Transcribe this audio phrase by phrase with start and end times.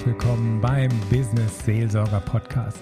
[0.00, 2.78] herzlich willkommen beim Business Seelsorger Podcast.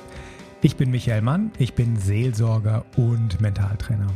[0.63, 4.07] Ich bin Michael Mann, ich bin Seelsorger und Mentaltrainer.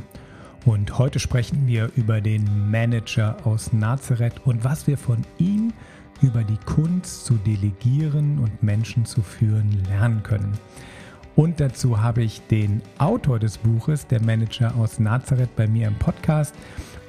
[0.67, 5.73] Und heute sprechen wir über den Manager aus Nazareth und was wir von ihm
[6.21, 10.53] über die Kunst zu delegieren und Menschen zu führen lernen können.
[11.35, 15.97] Und dazu habe ich den Autor des Buches, der Manager aus Nazareth, bei mir im
[15.97, 16.55] Podcast.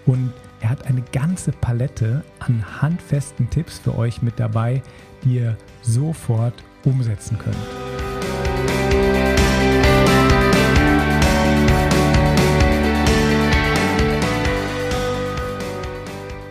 [0.07, 4.81] Und er hat eine ganze Palette an handfesten Tipps für euch mit dabei,
[5.23, 6.53] die ihr sofort
[6.85, 7.55] umsetzen könnt.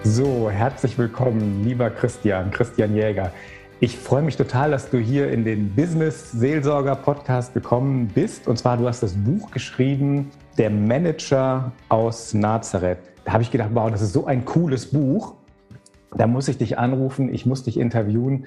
[0.05, 3.33] So, herzlich willkommen, lieber Christian, Christian Jäger.
[3.81, 8.47] Ich freue mich total, dass du hier in den Business Seelsorger Podcast gekommen bist.
[8.47, 12.99] Und zwar, du hast das Buch geschrieben, Der Manager aus Nazareth.
[13.25, 15.35] Da habe ich gedacht, wow, das ist so ein cooles Buch.
[16.15, 18.47] Da muss ich dich anrufen, ich muss dich interviewen.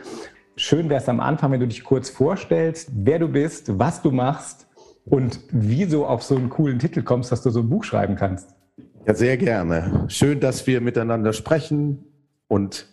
[0.58, 4.12] Schön wäre es am Anfang, wenn du dich kurz vorstellst, wer du bist, was du
[4.12, 4.68] machst
[5.04, 8.56] und wieso auf so einen coolen Titel kommst, dass du so ein Buch schreiben kannst.
[9.06, 10.06] Ja, sehr gerne.
[10.08, 12.06] Schön, dass wir miteinander sprechen
[12.48, 12.88] und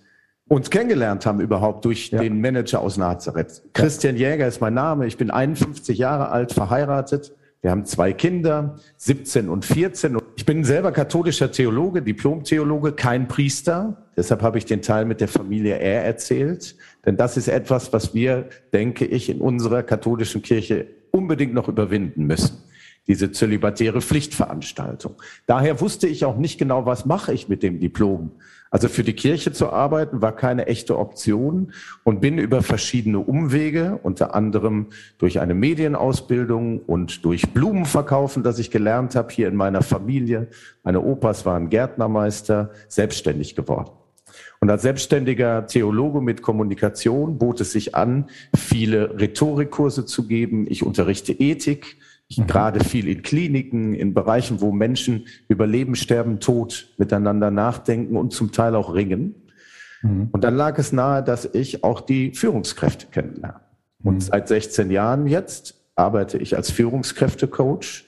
[0.49, 2.21] uns kennengelernt haben überhaupt durch ja.
[2.21, 3.63] den Manager aus Nazareth.
[3.75, 5.07] Christian Jäger ist mein Name.
[5.07, 7.33] Ich bin 51 Jahre alt, verheiratet.
[7.63, 10.19] Wir haben zwei Kinder, 17 und 14.
[10.35, 14.09] Ich bin selber katholischer Theologe, Diplom-Theologe, kein Priester.
[14.17, 16.75] Deshalb habe ich den Teil mit der Familie R erzählt.
[17.05, 22.25] Denn das ist etwas, was wir, denke ich, in unserer katholischen Kirche unbedingt noch überwinden
[22.27, 22.59] müssen.
[23.09, 25.17] Diese zölibatäre Pflichtveranstaltung.
[25.47, 28.31] Daher wusste ich auch nicht genau, was mache ich mit dem Diplom.
[28.71, 31.73] Also für die Kirche zu arbeiten war keine echte Option
[32.05, 34.87] und bin über verschiedene Umwege, unter anderem
[35.19, 40.49] durch eine Medienausbildung und durch Blumenverkaufen, das ich gelernt habe hier in meiner Familie.
[40.85, 43.91] Meine Opas waren Gärtnermeister, selbstständig geworden.
[44.61, 48.27] Und als selbstständiger Theologe mit Kommunikation bot es sich an,
[48.57, 50.67] viele Rhetorikkurse zu geben.
[50.69, 51.97] Ich unterrichte Ethik,
[52.39, 52.47] Mhm.
[52.47, 58.33] Gerade viel in Kliniken, in Bereichen, wo Menschen über Leben, Sterben, Tod miteinander nachdenken und
[58.33, 59.35] zum Teil auch ringen.
[60.03, 60.29] Mhm.
[60.33, 63.61] Und dann lag es nahe, dass ich auch die Führungskräfte kennenlerne.
[64.03, 64.21] Und mhm.
[64.21, 68.05] seit 16 Jahren jetzt arbeite ich als Führungskräftecoach,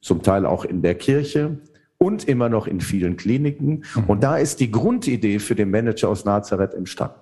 [0.00, 1.58] zum Teil auch in der Kirche
[1.98, 3.84] und immer noch in vielen Kliniken.
[3.94, 4.04] Mhm.
[4.06, 7.16] Und da ist die Grundidee für den Manager aus Nazareth entstanden.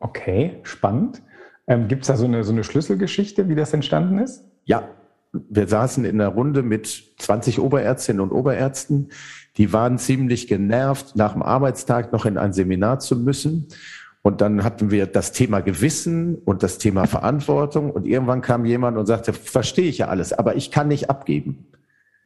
[0.00, 1.22] Okay, spannend.
[1.66, 4.44] Ähm, Gibt es da so eine, so eine Schlüsselgeschichte, wie das entstanden ist?
[4.64, 4.88] Ja,
[5.32, 9.10] wir saßen in einer Runde mit 20 Oberärztinnen und Oberärzten.
[9.56, 13.66] Die waren ziemlich genervt, nach dem Arbeitstag noch in ein Seminar zu müssen.
[14.22, 17.90] Und dann hatten wir das Thema Gewissen und das Thema Verantwortung.
[17.90, 21.66] Und irgendwann kam jemand und sagte, verstehe ich ja alles, aber ich kann nicht abgeben.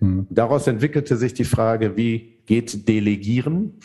[0.03, 0.27] Mhm.
[0.31, 3.79] Daraus entwickelte sich die Frage, wie geht Delegieren?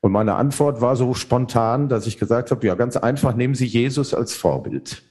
[0.00, 3.66] Und meine Antwort war so spontan, dass ich gesagt habe, ja, ganz einfach, nehmen Sie
[3.66, 5.02] Jesus als Vorbild.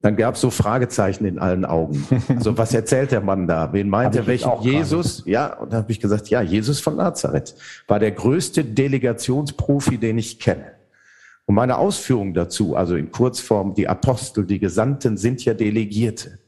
[0.00, 2.06] Dann gab es so Fragezeichen in allen Augen.
[2.28, 3.72] Also was erzählt der Mann da?
[3.72, 4.28] Wen meint er?
[4.28, 5.18] Welchen Jesus?
[5.18, 5.30] Gerade.
[5.30, 7.56] Ja, und da habe ich gesagt, ja, Jesus von Nazareth
[7.88, 10.74] war der größte Delegationsprofi, den ich kenne.
[11.46, 16.38] Und meine Ausführungen dazu, also in Kurzform, die Apostel, die Gesandten sind ja Delegierte.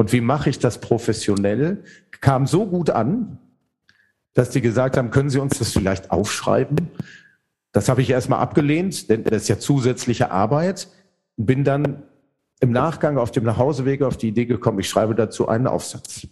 [0.00, 1.84] Und wie mache ich das professionell?
[2.22, 3.36] Kam so gut an,
[4.32, 6.88] dass die gesagt haben, können Sie uns das vielleicht aufschreiben?
[7.72, 10.88] Das habe ich erstmal abgelehnt, denn das ist ja zusätzliche Arbeit.
[11.36, 12.02] Bin dann
[12.60, 16.26] im Nachgang auf dem Nachhauseweg auf die Idee gekommen, ich schreibe dazu einen Aufsatz.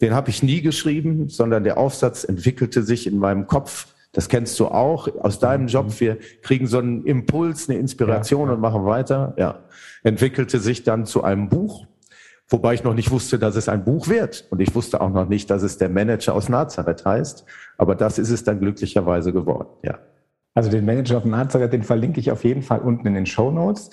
[0.00, 3.86] Den habe ich nie geschrieben, sondern der Aufsatz entwickelte sich in meinem Kopf.
[4.10, 5.68] Das kennst du auch aus deinem mhm.
[5.68, 6.00] Job.
[6.00, 9.32] Wir kriegen so einen Impuls, eine Inspiration ja, und machen weiter.
[9.38, 9.60] Ja,
[10.02, 11.86] entwickelte sich dann zu einem Buch,
[12.48, 14.46] wobei ich noch nicht wusste, dass es ein Buch wird.
[14.50, 17.44] Und ich wusste auch noch nicht, dass es der Manager aus Nazareth heißt.
[17.78, 19.68] Aber das ist es dann glücklicherweise geworden.
[19.82, 19.98] Ja.
[20.54, 23.50] Also den Manager aus Nazareth, den verlinke ich auf jeden Fall unten in den Show
[23.50, 23.90] Notes.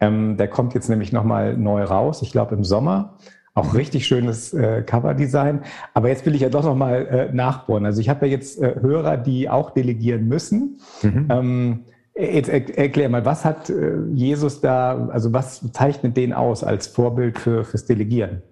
[0.00, 3.18] Ähm, der kommt jetzt nämlich nochmal neu raus, ich glaube im Sommer.
[3.54, 5.62] Auch richtig schönes äh, Coverdesign.
[5.94, 7.84] Aber jetzt will ich ja doch nochmal äh, nachbohren.
[7.86, 10.80] Also ich habe ja jetzt äh, Hörer, die auch delegieren müssen.
[11.02, 11.26] Mhm.
[11.30, 16.64] Ähm, jetzt er, erklär mal, was hat äh, Jesus da, also was zeichnet den aus
[16.64, 18.42] als Vorbild für, fürs Delegieren?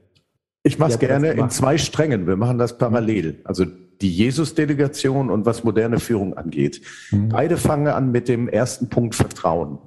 [0.63, 2.27] Ich mache es gerne in zwei Strängen.
[2.27, 3.41] Wir machen das parallel.
[3.45, 3.65] Also
[4.01, 6.83] die Jesus-Delegation und was moderne Führung angeht.
[7.11, 7.31] Mhm.
[7.31, 9.79] Beide fangen an mit dem ersten Punkt Vertrauen.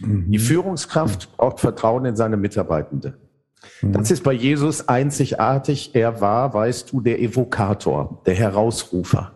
[0.00, 0.30] Mhm.
[0.30, 3.18] Die Führungskraft braucht Vertrauen in seine Mitarbeitende.
[3.82, 3.92] Mhm.
[3.92, 5.94] Das ist bei Jesus einzigartig.
[5.94, 9.32] Er war, weißt du, der Evokator, der Herausrufer.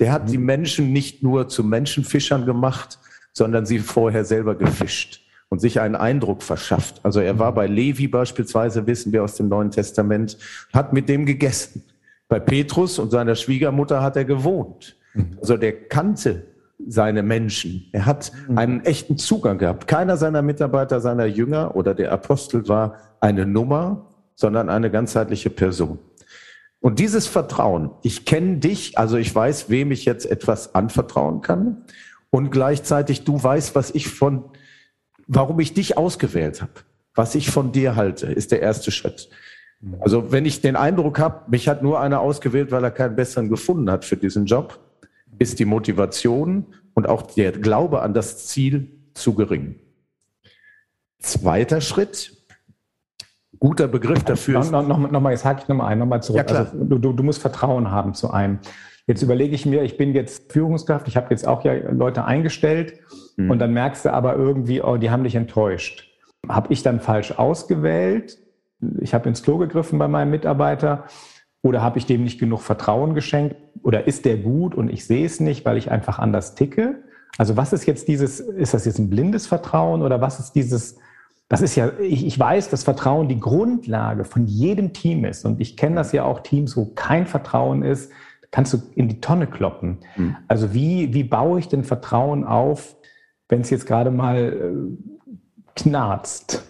[0.00, 2.98] Der hat die Menschen nicht nur zu Menschenfischern gemacht,
[3.32, 7.00] sondern sie vorher selber gefischt und sich einen Eindruck verschafft.
[7.04, 10.38] Also er war bei Levi beispielsweise, wissen wir aus dem Neuen Testament,
[10.72, 11.84] hat mit dem gegessen.
[12.28, 14.96] Bei Petrus und seiner Schwiegermutter hat er gewohnt.
[15.14, 15.38] Mhm.
[15.40, 16.46] Also der kannte
[16.86, 17.88] seine Menschen.
[17.92, 18.58] Er hat mhm.
[18.58, 19.86] einen echten Zugang gehabt.
[19.86, 25.98] Keiner seiner Mitarbeiter, seiner Jünger oder der Apostel war eine Nummer, sondern eine ganzheitliche Person.
[26.84, 31.86] Und dieses Vertrauen, ich kenne dich, also ich weiß, wem ich jetzt etwas anvertrauen kann.
[32.28, 34.44] Und gleichzeitig du weißt, was ich von,
[35.26, 36.72] warum ich dich ausgewählt habe.
[37.14, 39.30] Was ich von dir halte, ist der erste Schritt.
[40.00, 43.48] Also wenn ich den Eindruck habe, mich hat nur einer ausgewählt, weil er keinen besseren
[43.48, 44.78] gefunden hat für diesen Job,
[45.38, 49.76] ist die Motivation und auch der Glaube an das Ziel zu gering.
[51.18, 52.33] Zweiter Schritt,
[53.64, 54.60] guter Begriff dafür.
[54.60, 56.50] Ist, noch, noch, noch mal, jetzt hake ich nochmal ein, nochmal zurück.
[56.50, 56.56] Ja.
[56.56, 58.58] Also, du, du, du musst Vertrauen haben zu einem.
[59.06, 63.00] Jetzt überlege ich mir, ich bin jetzt Führungskraft, ich habe jetzt auch ja Leute eingestellt
[63.36, 63.50] mhm.
[63.50, 66.10] und dann merkst du aber irgendwie, oh, die haben dich enttäuscht.
[66.46, 68.38] Habe ich dann falsch ausgewählt?
[69.00, 71.04] Ich habe ins Klo gegriffen bei meinem Mitarbeiter
[71.62, 73.56] oder habe ich dem nicht genug Vertrauen geschenkt?
[73.82, 77.02] Oder ist der gut und ich sehe es nicht, weil ich einfach anders ticke?
[77.38, 80.96] Also was ist jetzt dieses, ist das jetzt ein blindes Vertrauen oder was ist dieses,
[81.48, 85.44] das ist ja, ich, ich weiß, dass Vertrauen die Grundlage von jedem Team ist.
[85.44, 88.10] Und ich kenne das ja auch Teams, wo kein Vertrauen ist,
[88.50, 89.98] kannst du in die Tonne kloppen.
[90.16, 90.36] Mhm.
[90.48, 92.96] Also wie, wie baue ich denn Vertrauen auf,
[93.48, 96.68] wenn es jetzt gerade mal äh, knarzt?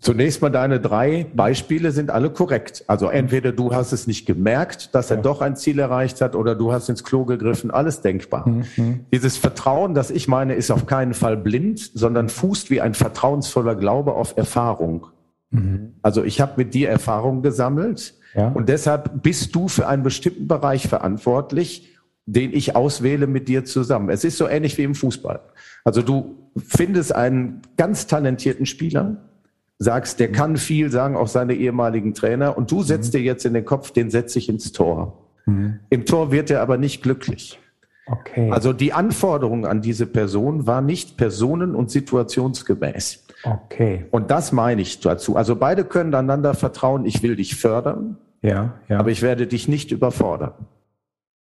[0.00, 2.84] Zunächst mal deine drei Beispiele sind alle korrekt.
[2.86, 5.22] Also entweder du hast es nicht gemerkt, dass er ja.
[5.22, 8.48] doch ein Ziel erreicht hat, oder du hast ins Klo gegriffen, alles denkbar.
[8.48, 9.00] Mhm.
[9.12, 13.74] Dieses Vertrauen, das ich meine, ist auf keinen Fall blind, sondern fußt wie ein vertrauensvoller
[13.74, 15.08] Glaube auf Erfahrung.
[15.50, 15.96] Mhm.
[16.00, 18.48] Also ich habe mit dir Erfahrung gesammelt ja.
[18.48, 21.94] und deshalb bist du für einen bestimmten Bereich verantwortlich,
[22.24, 24.08] den ich auswähle mit dir zusammen.
[24.08, 25.40] Es ist so ähnlich wie im Fußball.
[25.84, 29.29] Also du findest einen ganz talentierten Spieler,
[29.80, 30.32] sagst, der mhm.
[30.32, 33.18] kann viel, sagen auch seine ehemaligen Trainer, und du setzt mhm.
[33.18, 35.26] dir jetzt in den Kopf, den setze ich ins Tor.
[35.46, 35.80] Mhm.
[35.88, 37.58] Im Tor wird er aber nicht glücklich.
[38.06, 38.50] Okay.
[38.50, 43.26] Also die Anforderung an diese Person war nicht personen- und situationsgemäß.
[43.44, 44.06] Okay.
[44.10, 45.36] Und das meine ich dazu.
[45.36, 48.98] Also beide können einander vertrauen, ich will dich fördern, ja, ja.
[48.98, 50.52] aber ich werde dich nicht überfordern.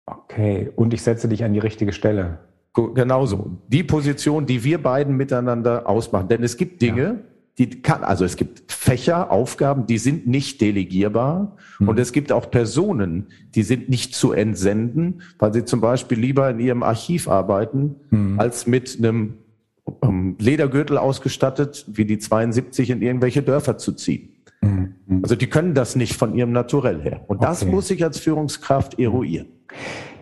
[0.04, 2.40] Okay, und ich setze dich an die richtige Stelle.
[2.74, 3.58] Genauso.
[3.68, 6.28] Die Position, die wir beiden miteinander ausmachen.
[6.28, 7.29] Denn es gibt Dinge, ja
[7.60, 11.58] die kann, also es gibt Fächer, Aufgaben, die sind nicht delegierbar.
[11.78, 11.90] Mhm.
[11.90, 16.48] Und es gibt auch Personen, die sind nicht zu entsenden, weil sie zum Beispiel lieber
[16.48, 18.40] in ihrem Archiv arbeiten, mhm.
[18.40, 19.34] als mit einem
[19.84, 24.30] um, Ledergürtel ausgestattet, wie die 72 in irgendwelche Dörfer zu ziehen.
[24.62, 24.94] Mhm.
[25.22, 27.20] Also die können das nicht von ihrem Naturell her.
[27.26, 27.72] Und das okay.
[27.72, 29.48] muss ich als Führungskraft eruieren.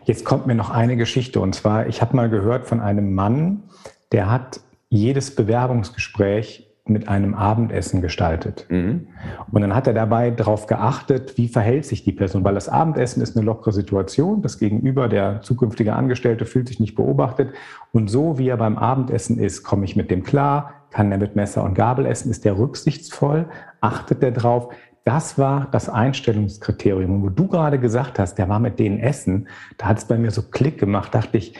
[0.06, 1.38] Jetzt kommt mir noch eine Geschichte.
[1.38, 3.62] Und zwar, ich habe mal gehört von einem Mann,
[4.11, 8.67] der hat jedes Bewerbungsgespräch mit einem Abendessen gestaltet.
[8.69, 9.08] Mhm.
[9.50, 13.23] Und dann hat er dabei darauf geachtet, wie verhält sich die Person, weil das Abendessen
[13.23, 14.43] ist eine lockere Situation.
[14.43, 17.50] Das Gegenüber, der zukünftige Angestellte, fühlt sich nicht beobachtet.
[17.93, 21.37] Und so wie er beim Abendessen ist, komme ich mit dem klar, kann er mit
[21.37, 23.46] Messer und Gabel essen, ist der rücksichtsvoll,
[23.81, 24.73] achtet er drauf.
[25.05, 27.14] Das war das Einstellungskriterium.
[27.14, 30.19] Und wo du gerade gesagt hast, der war mit denen essen, da hat es bei
[30.19, 31.55] mir so Klick gemacht, dachte ich,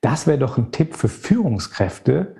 [0.00, 2.36] das wäre doch ein Tipp für Führungskräfte,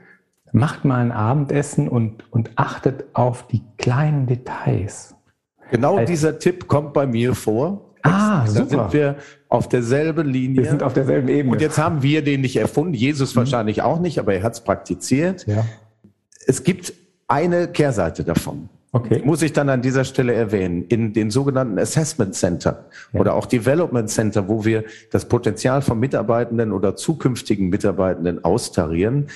[0.55, 5.17] macht mal ein Abendessen und, und achtet auf die kleinen Details.
[5.71, 7.91] Genau Als, dieser Tipp kommt bei mir vor.
[8.03, 8.61] Ah, super.
[8.61, 9.17] Da sind wir
[9.49, 10.63] auf derselben Linie.
[10.63, 11.53] Wir sind auf derselben Ebene.
[11.53, 13.41] Und jetzt haben wir den nicht erfunden, Jesus mhm.
[13.41, 15.45] wahrscheinlich auch nicht, aber er hat es praktiziert.
[15.47, 15.65] Ja.
[16.47, 16.93] Es gibt
[17.27, 18.69] eine Kehrseite davon.
[18.93, 19.23] Okay.
[19.25, 23.19] Muss ich dann an dieser Stelle erwähnen, in den sogenannten Assessment Center ja.
[23.19, 29.27] oder auch Development Center, wo wir das Potenzial von Mitarbeitenden oder zukünftigen Mitarbeitenden austarieren,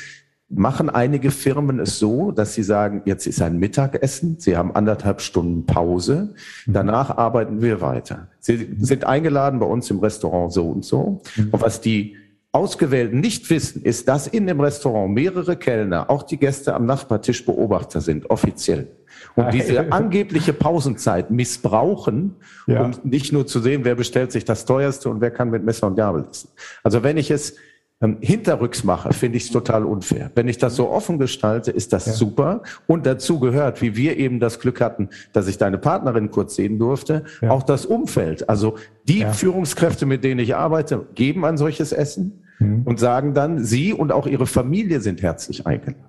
[0.50, 5.20] machen einige Firmen es so, dass sie sagen, jetzt ist ein Mittagessen, sie haben anderthalb
[5.20, 6.34] Stunden Pause,
[6.66, 6.72] mhm.
[6.72, 8.28] danach arbeiten wir weiter.
[8.40, 11.20] Sie sind eingeladen bei uns im Restaurant so und so.
[11.36, 11.50] Mhm.
[11.50, 12.16] Und was die
[12.50, 17.44] Ausgewählten nicht wissen, ist, dass in dem Restaurant mehrere Kellner, auch die Gäste am Nachbartisch
[17.44, 18.88] Beobachter sind, offiziell.
[19.36, 22.36] Und diese angebliche Pausenzeit missbrauchen,
[22.66, 22.84] ja.
[22.84, 25.86] um nicht nur zu sehen, wer bestellt sich das teuerste und wer kann mit Messer
[25.86, 26.48] und Gabel essen.
[26.82, 27.56] Also wenn ich es
[28.00, 30.30] ähm, hinterrücks mache, finde ich es total unfair.
[30.34, 32.12] Wenn ich das so offen gestalte, ist das ja.
[32.12, 32.62] super.
[32.86, 36.78] Und dazu gehört, wie wir eben das Glück hatten, dass ich deine Partnerin kurz sehen
[36.78, 37.50] durfte, ja.
[37.50, 38.48] auch das Umfeld.
[38.48, 38.76] Also
[39.08, 39.32] die ja.
[39.32, 42.82] Führungskräfte, mit denen ich arbeite, geben ein solches Essen mhm.
[42.84, 46.04] und sagen dann, sie und auch ihre Familie sind herzlich eingeladen.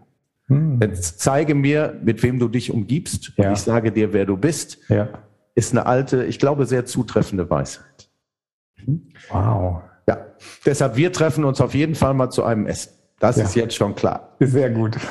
[0.48, 0.80] Mhm.
[0.82, 3.38] Jetzt zeige mir, mit wem du dich umgibst.
[3.38, 4.80] Und ich sage dir, wer du bist.
[5.56, 8.10] Ist eine alte, ich glaube, sehr zutreffende Weisheit.
[9.30, 9.82] Wow.
[10.10, 10.18] Ja,
[10.66, 12.94] deshalb wir treffen uns auf jeden Fall mal zu einem Essen.
[13.20, 13.44] Das ja.
[13.44, 14.30] ist jetzt schon klar.
[14.40, 14.98] Sehr gut.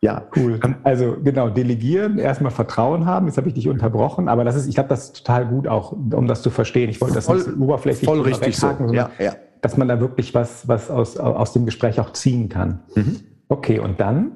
[0.00, 0.60] Ja, cool.
[0.82, 3.24] Also genau, delegieren, erstmal Vertrauen haben.
[3.24, 5.92] Jetzt habe ich dich unterbrochen, aber das ist, ich glaube, das ist total gut auch,
[5.92, 6.90] um das zu verstehen.
[6.90, 8.66] Ich wollte das voll, nicht oberflächlich voll richtig so.
[8.92, 9.32] Ja, ja.
[9.62, 12.80] dass man da wirklich was, was aus, aus dem Gespräch auch ziehen kann.
[12.94, 13.20] Mhm.
[13.48, 14.32] Okay, und dann?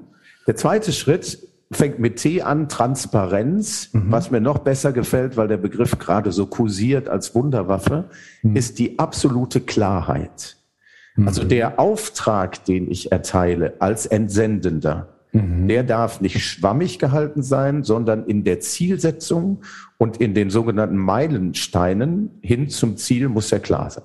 [0.46, 3.90] Der zweite Schritt fängt mit T an, Transparenz.
[3.92, 4.10] Mhm.
[4.10, 8.08] Was mir noch besser gefällt, weil der Begriff gerade so kursiert als Wunderwaffe,
[8.42, 8.56] mhm.
[8.56, 10.56] ist die absolute Klarheit.
[11.26, 11.48] Also mhm.
[11.48, 15.66] der Auftrag, den ich erteile als Entsendender, mhm.
[15.66, 19.62] der darf nicht schwammig gehalten sein, sondern in der Zielsetzung
[19.98, 24.04] und in den sogenannten Meilensteinen hin zum Ziel muss er klar sein.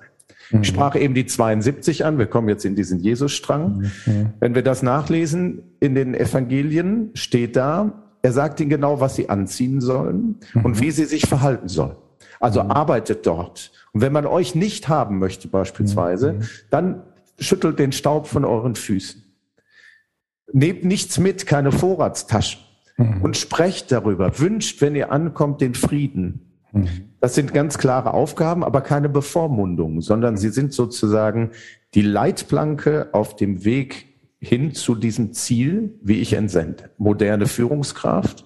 [0.50, 0.64] Ich mhm.
[0.64, 2.18] sprach eben die 72 an.
[2.18, 3.92] Wir kommen jetzt in diesen Jesusstrang.
[4.06, 4.34] Mhm.
[4.40, 9.30] Wenn wir das nachlesen in den Evangelien, steht da, er sagt ihnen genau, was sie
[9.30, 11.96] anziehen sollen und wie sie sich verhalten sollen.
[12.40, 16.44] Also arbeitet dort und wenn man euch nicht haben möchte beispielsweise, mhm.
[16.70, 17.04] dann
[17.40, 19.24] schüttelt den Staub von euren Füßen.
[20.52, 22.62] Nehmt nichts mit, keine Vorratstaschen.
[22.98, 23.22] Mhm.
[23.22, 24.40] Und sprecht darüber.
[24.40, 26.53] Wünscht, wenn ihr ankommt, den Frieden.
[26.74, 26.88] Mhm.
[27.20, 31.52] Das sind ganz klare Aufgaben, aber keine Bevormundungen, sondern sie sind sozusagen
[31.94, 34.08] die Leitplanke auf dem Weg
[34.40, 36.90] hin zu diesem Ziel, wie ich entsende.
[36.98, 38.44] Moderne Führungskraft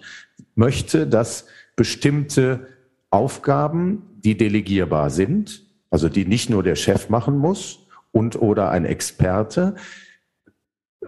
[0.53, 2.67] möchte, dass bestimmte
[3.10, 8.84] Aufgaben die delegierbar sind, also die nicht nur der Chef machen muss und oder ein
[8.86, 9.75] Experte,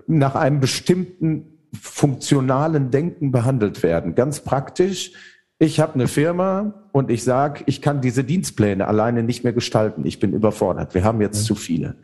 [0.08, 4.16] nach einem bestimmten funktionalen Denken behandelt werden.
[4.16, 5.12] Ganz praktisch,
[5.60, 10.06] ich habe eine Firma und ich sage, ich kann diese Dienstpläne alleine nicht mehr gestalten.
[10.06, 10.96] Ich bin überfordert.
[10.96, 11.46] Wir haben jetzt mhm.
[11.46, 11.96] zu viele.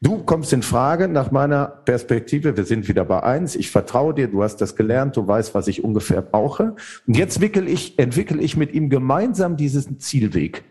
[0.00, 2.56] Du kommst in Frage nach meiner Perspektive.
[2.56, 3.56] Wir sind wieder bei eins.
[3.56, 4.28] Ich vertraue dir.
[4.28, 5.16] Du hast das gelernt.
[5.16, 6.76] Du weißt, was ich ungefähr brauche.
[7.06, 10.64] Und jetzt wickel ich, entwickle ich mit ihm gemeinsam diesen Zielweg.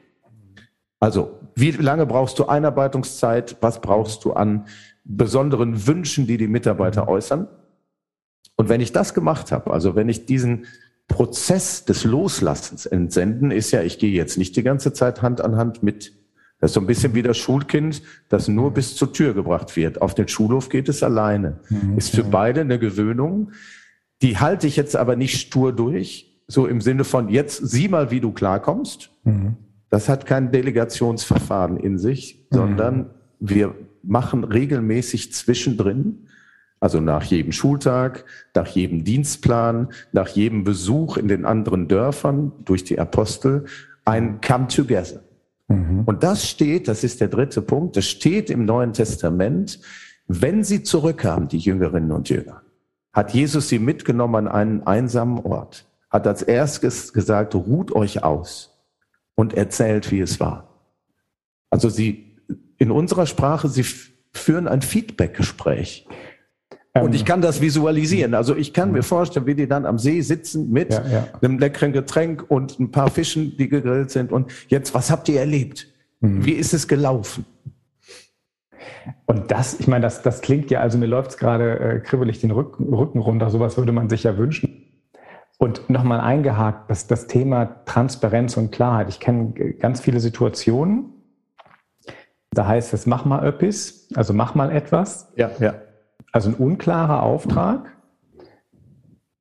[1.00, 3.58] Also, wie lange brauchst du Einarbeitungszeit?
[3.62, 4.66] Was brauchst du an
[5.04, 7.48] besonderen Wünschen, die die Mitarbeiter äußern?
[8.56, 10.66] Und wenn ich das gemacht habe, also wenn ich diesen
[11.08, 15.56] Prozess des Loslassens entsenden, ist ja, ich gehe jetzt nicht die ganze Zeit Hand an
[15.58, 16.14] Hand mit
[16.64, 20.02] das ist so ein bisschen wie das Schulkind, das nur bis zur Tür gebracht wird.
[20.02, 21.60] Auf den Schulhof geht es alleine.
[21.70, 21.98] Mhm.
[21.98, 23.52] Ist für beide eine Gewöhnung.
[24.22, 28.12] Die halte ich jetzt aber nicht stur durch, so im Sinne von jetzt sieh mal,
[28.12, 29.12] wie du klarkommst.
[29.26, 29.58] Mhm.
[29.90, 32.56] Das hat kein Delegationsverfahren in sich, mhm.
[32.56, 33.10] sondern
[33.42, 36.30] wir machen regelmäßig zwischendrin,
[36.84, 42.84] also nach jedem Schultag, nach jedem Dienstplan, nach jedem Besuch in den anderen Dörfern durch
[42.84, 43.64] die Apostel,
[44.04, 45.22] ein Come Together.
[45.70, 46.04] Mhm.
[46.06, 49.80] Und das steht, das ist der dritte Punkt, das steht im Neuen Testament,
[50.28, 52.64] wenn sie zurückkamen, die Jüngerinnen und Jünger,
[53.14, 58.78] hat Jesus sie mitgenommen an einen einsamen Ort, hat als erstes gesagt, ruht euch aus
[59.36, 60.68] und erzählt, wie es war.
[61.70, 62.36] Also sie,
[62.78, 63.86] in unserer Sprache, sie
[64.34, 66.10] führen ein Feedback-Gespräch.
[66.96, 68.34] Und ähm, ich kann das visualisieren.
[68.36, 71.28] Also ich kann mir vorstellen, wie die dann am See sitzen mit ja, ja.
[71.42, 74.32] einem leckeren Getränk und ein paar Fischen, die gegrillt sind.
[74.32, 75.88] Und jetzt, was habt ihr erlebt?
[76.20, 76.46] Mhm.
[76.46, 77.46] Wie ist es gelaufen?
[79.26, 82.40] Und das, ich meine, das, das klingt ja, also mir läuft es gerade äh, kribbelig
[82.42, 83.50] den Rücken, Rücken runter.
[83.50, 84.84] Sowas würde man sich ja wünschen.
[85.58, 89.10] Und nochmal eingehakt, das, das Thema Transparenz und Klarheit.
[89.10, 91.10] Ich kenne ganz viele Situationen.
[92.52, 95.32] Da heißt es, mach mal etwas, also mach mal etwas.
[95.36, 95.74] Ja, ja.
[96.34, 97.94] Also ein unklarer Auftrag,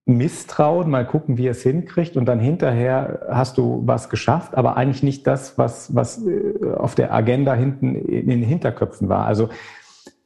[0.05, 4.77] Misstrauen, mal gucken, wie er es hinkriegt und dann hinterher hast du was geschafft, aber
[4.77, 9.27] eigentlich nicht das, was, was äh, auf der Agenda hinten in den Hinterköpfen war.
[9.27, 9.49] Also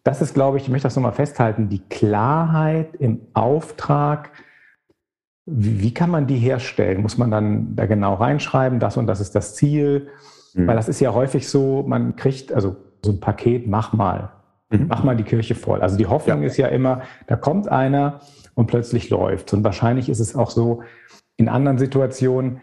[0.02, 4.30] das ist, glaube ich, ich möchte das nochmal festhalten, die Klarheit im Auftrag,
[5.44, 7.02] wie, wie, kann man die herstellen?
[7.02, 10.08] Muss man dann da genau reinschreiben, das und das ist das Ziel?
[10.54, 10.66] Mhm.
[10.66, 14.32] Weil das ist ja häufig so, man kriegt, also so ein Paket, mach mal.
[14.70, 14.86] Mhm.
[14.88, 15.80] Mach mal die Kirche voll.
[15.80, 16.46] Also die Hoffnung ja.
[16.46, 18.20] ist ja immer, da kommt einer
[18.54, 19.52] und plötzlich läuft.
[19.52, 20.82] Und wahrscheinlich ist es auch so
[21.36, 22.60] in anderen Situationen,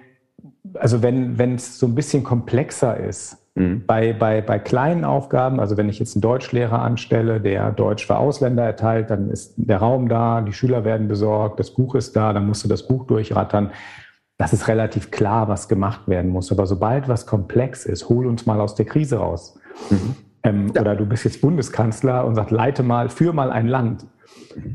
[0.73, 3.85] also wenn wenn es so ein bisschen komplexer ist, mhm.
[3.85, 8.17] bei, bei, bei kleinen Aufgaben, also wenn ich jetzt einen Deutschlehrer anstelle, der Deutsch für
[8.17, 12.33] Ausländer erteilt, dann ist der Raum da, die Schüler werden besorgt, das Buch ist da,
[12.33, 13.71] dann musst du das Buch durchrattern.
[14.37, 16.51] Das ist relativ klar, was gemacht werden muss.
[16.51, 19.59] Aber sobald was komplex ist, hol uns mal aus der Krise raus.
[19.89, 20.15] Mhm.
[20.43, 20.81] Ähm, ja.
[20.81, 24.05] Oder du bist jetzt Bundeskanzler und sagst, leite mal, führ mal ein Land.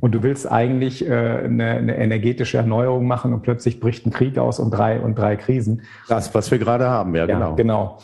[0.00, 4.38] Und du willst eigentlich äh, eine, eine, energetische Erneuerung machen und plötzlich bricht ein Krieg
[4.38, 5.82] aus und drei und drei Krisen.
[6.08, 7.54] Das, was wir gerade haben, ja, ja genau.
[7.54, 7.98] Genau.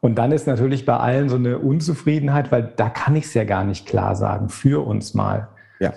[0.00, 3.44] Und dann ist natürlich bei allen so eine Unzufriedenheit, weil da kann ich es ja
[3.44, 4.48] gar nicht klar sagen.
[4.48, 5.48] Für uns mal.
[5.78, 5.92] Ja.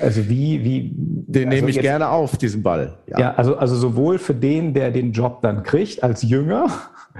[0.00, 0.92] Also wie, wie.
[0.94, 2.98] Den also nehme ich jetzt, gerne auf, diesen Ball.
[3.06, 3.18] Ja.
[3.18, 6.68] ja, also, also sowohl für den, der den Job dann kriegt als Jünger,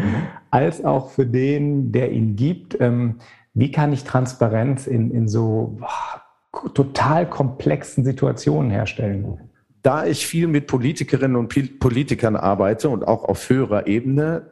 [0.50, 2.80] als auch für den, der ihn gibt.
[2.80, 3.16] Ähm,
[3.54, 9.38] wie kann ich Transparenz in, in so boah, total komplexen Situationen herstellen?
[9.82, 14.50] Da ich viel mit Politikerinnen und Politikern arbeite und auch auf höherer Ebene,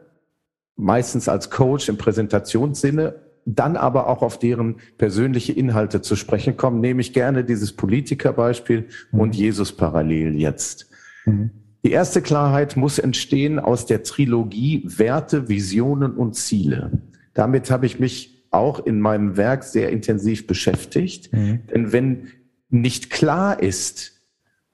[0.75, 6.79] meistens als Coach im Präsentationssinne dann aber auch auf deren persönliche Inhalte zu sprechen kommen,
[6.79, 9.19] nehme ich gerne dieses Politikerbeispiel mhm.
[9.19, 10.89] und Jesus parallel jetzt.
[11.25, 11.51] Mhm.
[11.83, 17.01] Die erste Klarheit muss entstehen aus der Trilogie Werte, Visionen und Ziele.
[17.33, 21.33] Damit habe ich mich auch in meinem Werk sehr intensiv beschäftigt.
[21.33, 21.61] Mhm.
[21.73, 22.27] Denn wenn
[22.69, 24.21] nicht klar ist,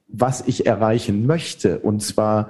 [0.07, 2.49] was ich erreichen möchte, und zwar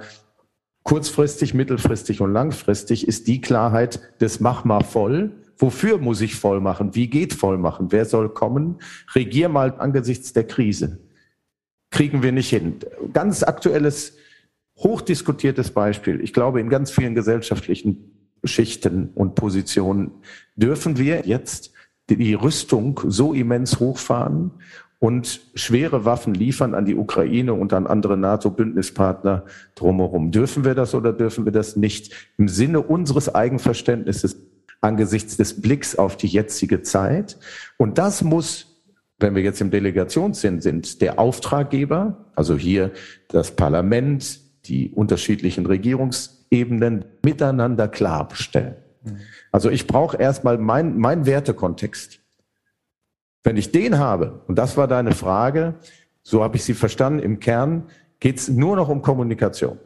[0.82, 5.32] kurzfristig, mittelfristig und langfristig, ist die Klarheit des Mach mal voll.
[5.58, 6.94] Wofür muss ich voll machen?
[6.94, 7.90] Wie geht voll machen?
[7.90, 8.76] Wer soll kommen?
[9.14, 11.00] Regier mal angesichts der Krise.
[11.90, 12.76] Kriegen wir nicht hin.
[13.12, 14.16] Ganz aktuelles,
[14.78, 16.20] hochdiskutiertes Beispiel.
[16.20, 18.12] Ich glaube, in ganz vielen gesellschaftlichen
[18.44, 20.12] Schichten und Positionen
[20.54, 21.72] dürfen wir jetzt
[22.08, 24.52] die Rüstung so immens hochfahren
[25.00, 30.30] und schwere Waffen liefern an die Ukraine und an andere NATO-Bündnispartner drumherum.
[30.30, 32.12] Dürfen wir das oder dürfen wir das nicht?
[32.36, 34.36] Im Sinne unseres Eigenverständnisses
[34.80, 37.38] angesichts des Blicks auf die jetzige Zeit.
[37.76, 38.68] Und das muss
[39.18, 42.92] wenn wir jetzt im Delegationssinn sind, der Auftraggeber, also hier
[43.28, 48.76] das Parlament, die unterschiedlichen Regierungsebenen miteinander klarstellen.
[49.02, 49.18] Mhm.
[49.50, 52.20] Also ich brauche erstmal meinen mein Wertekontext.
[53.42, 55.74] Wenn ich den habe, und das war deine Frage,
[56.22, 57.88] so habe ich sie verstanden, im Kern
[58.20, 59.78] geht es nur noch um Kommunikation.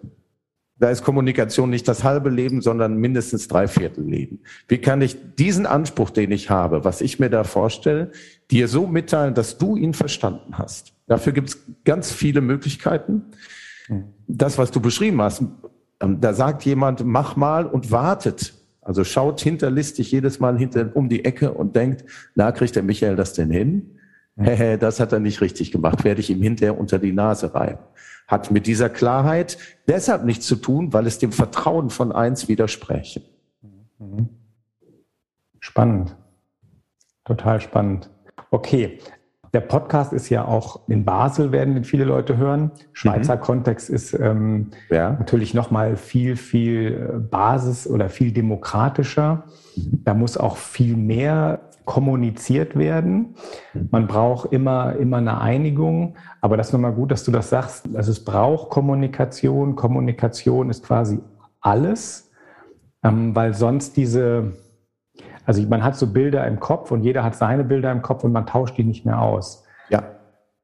[0.83, 4.41] Da ist Kommunikation nicht das halbe Leben, sondern mindestens drei Viertel Leben.
[4.67, 8.11] Wie kann ich diesen Anspruch, den ich habe, was ich mir da vorstelle,
[8.51, 10.93] dir so mitteilen, dass du ihn verstanden hast?
[11.07, 13.27] Dafür gibt es ganz viele Möglichkeiten.
[14.27, 15.45] Das, was du beschrieben hast,
[16.01, 18.53] ähm, da sagt jemand, mach mal und wartet.
[18.81, 23.15] Also schaut hinterlistig jedes Mal hinter um die Ecke und denkt, na, kriegt der Michael
[23.15, 24.01] das denn hin?
[24.81, 27.83] Das hat er nicht richtig gemacht, werde ich ihm hinterher unter die Nase reiben.
[28.27, 33.23] Hat mit dieser Klarheit deshalb nichts zu tun, weil es dem Vertrauen von eins widerspräche.
[35.61, 36.17] Spannend.
[37.25, 38.11] Total spannend.
[38.51, 38.99] Okay,
[39.55, 42.71] der Podcast ist ja auch in Basel, werden den viele Leute hören.
[42.93, 43.41] Schweizer mhm.
[43.41, 45.13] Kontext ist ähm, ja.
[45.13, 49.45] natürlich nochmal viel, viel äh, Basis oder viel demokratischer.
[49.77, 50.05] Mhm.
[50.05, 53.35] Da muss auch viel mehr kommuniziert werden.
[53.91, 56.17] Man braucht immer, immer eine Einigung.
[56.41, 57.89] Aber das ist nochmal gut, dass du das sagst.
[57.95, 59.77] Also es braucht Kommunikation.
[59.77, 61.21] Kommunikation ist quasi
[61.61, 62.31] alles,
[63.03, 64.53] ähm, weil sonst diese,
[65.45, 68.33] also man hat so Bilder im Kopf und jeder hat seine Bilder im Kopf und
[68.33, 69.65] man tauscht die nicht mehr aus.
[69.89, 70.03] Ja.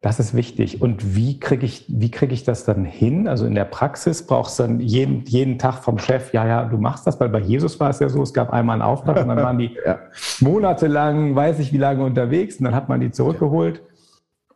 [0.01, 0.81] Das ist wichtig.
[0.81, 3.27] Und wie kriege ich, wie kriege ich das dann hin?
[3.27, 6.79] Also in der Praxis brauchst du dann jeden, jeden Tag vom Chef, ja, ja, du
[6.79, 9.29] machst das, weil bei Jesus war es ja so, es gab einmal einen Auftrag und
[9.29, 9.99] dann waren die ja.
[10.39, 13.83] monatelang, weiß ich wie lange unterwegs und dann hat man die zurückgeholt.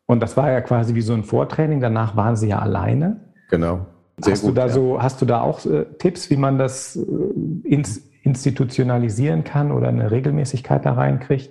[0.06, 1.80] Und das war ja quasi wie so ein Vortraining.
[1.80, 3.20] Danach waren sie ja alleine.
[3.50, 3.86] Genau.
[4.18, 4.72] Sehr hast gut, du da ja.
[4.72, 9.88] so, hast du da auch äh, Tipps, wie man das äh, ins, institutionalisieren kann oder
[9.88, 11.50] eine Regelmäßigkeit da reinkriegt?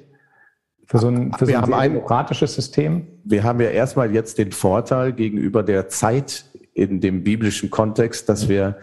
[0.91, 3.07] Für so ein, für so ein, demokratisches System?
[3.23, 8.49] Wir haben ja erstmal jetzt den Vorteil gegenüber der Zeit in dem biblischen Kontext, dass
[8.49, 8.75] wir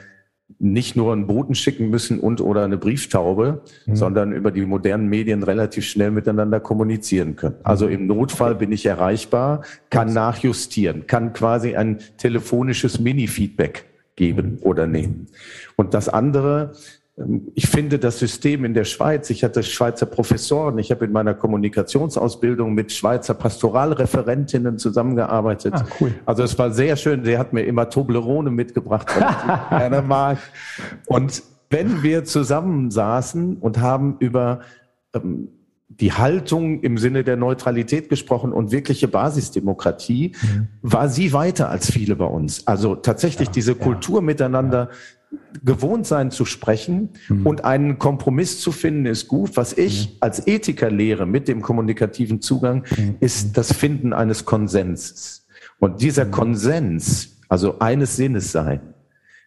[0.58, 3.94] nicht nur einen Boten schicken müssen und oder eine Brieftaube, mhm.
[3.94, 7.56] sondern über die modernen Medien relativ schnell miteinander kommunizieren können.
[7.62, 13.84] Also im Notfall bin ich erreichbar, kann nachjustieren, kann quasi ein telefonisches Mini-Feedback
[14.16, 14.58] geben mhm.
[14.62, 15.26] oder nehmen.
[15.76, 16.72] Und das andere,
[17.54, 21.34] ich finde das System in der Schweiz, ich hatte Schweizer Professoren, ich habe in meiner
[21.34, 25.74] Kommunikationsausbildung mit Schweizer Pastoralreferentinnen zusammengearbeitet.
[25.74, 26.14] Ah, cool.
[26.26, 30.38] Also es war sehr schön, der hat mir immer Toblerone mitgebracht, weil ich gerne mag.
[31.06, 34.60] Und wenn wir zusammensaßen und haben über
[35.12, 35.48] ähm,
[35.88, 40.68] die Haltung im Sinne der Neutralität gesprochen und wirkliche Basisdemokratie, mhm.
[40.82, 42.66] war sie weiter als viele bei uns.
[42.66, 44.90] Also tatsächlich ja, diese Kultur ja, miteinander
[45.64, 47.46] gewohnt sein zu sprechen mhm.
[47.46, 49.56] und einen Kompromiss zu finden, ist gut.
[49.56, 50.16] Was ich mhm.
[50.20, 53.16] als Ethiker lehre mit dem kommunikativen Zugang, mhm.
[53.20, 55.46] ist das Finden eines Konsenses.
[55.78, 56.30] Und dieser mhm.
[56.30, 58.80] Konsens, also eines Sinnes sein.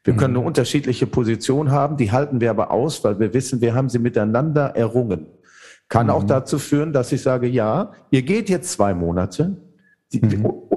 [0.03, 0.47] Wir können eine mhm.
[0.47, 4.75] unterschiedliche Position haben, die halten wir aber aus, weil wir wissen, wir haben sie miteinander
[4.75, 5.27] errungen.
[5.89, 6.27] Kann auch mhm.
[6.27, 9.57] dazu führen, dass ich sage, ja, ihr geht jetzt zwei Monate.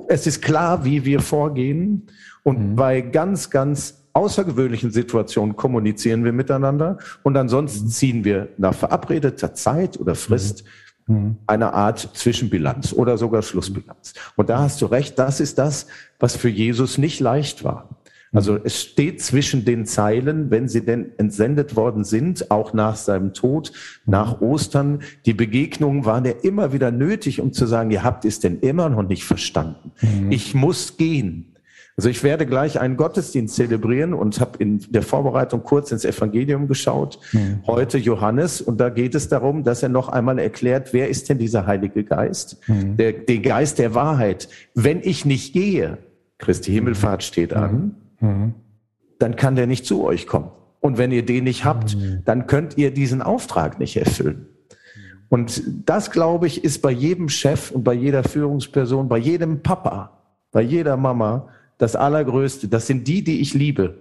[0.09, 2.09] Es ist klar, wie wir vorgehen.
[2.43, 7.91] Und bei ganz, ganz außergewöhnlichen Situationen kommunizieren wir miteinander und ansonsten mhm.
[7.91, 10.65] ziehen wir nach verabredeter Zeit oder Frist
[11.07, 11.17] mhm.
[11.17, 11.37] mhm.
[11.47, 14.15] eine Art Zwischenbilanz oder sogar Schlussbilanz.
[14.37, 17.89] Und da hast du recht, das ist das, was für Jesus nicht leicht war.
[18.33, 23.33] Also es steht zwischen den Zeilen, wenn sie denn entsendet worden sind, auch nach seinem
[23.33, 23.73] Tod,
[24.07, 25.03] nach Ostern.
[25.25, 28.89] Die Begegnungen waren ja immer wieder nötig, um zu sagen, ihr habt es denn immer
[28.89, 29.93] noch nicht verstanden.
[30.31, 31.54] Ich muss gehen
[31.97, 36.67] Also ich werde gleich einen Gottesdienst zelebrieren und habe in der Vorbereitung kurz ins Evangelium
[36.67, 37.21] geschaut.
[37.33, 37.61] Mhm.
[37.67, 41.39] Heute Johannes und da geht es darum, dass er noch einmal erklärt, wer ist denn
[41.39, 42.59] dieser Heilige Geist?
[42.67, 42.97] Mhm.
[42.97, 44.49] Der, der Geist der Wahrheit.
[44.75, 45.99] Wenn ich nicht gehe,
[46.39, 48.29] Christi Himmelfahrt steht an, mhm.
[48.29, 48.55] mhm.
[49.21, 50.51] dann kann der nicht zu euch kommen.
[50.81, 52.23] Und wenn ihr den nicht habt, mhm.
[52.25, 54.49] dann könnt ihr diesen Auftrag nicht erfüllen.
[55.29, 60.23] Und das, glaube ich, ist bei jedem Chef und bei jeder Führungsperson, bei jedem Papa,
[60.53, 62.69] bei jeder Mama das Allergrößte.
[62.69, 63.99] Das sind die, die ich liebe.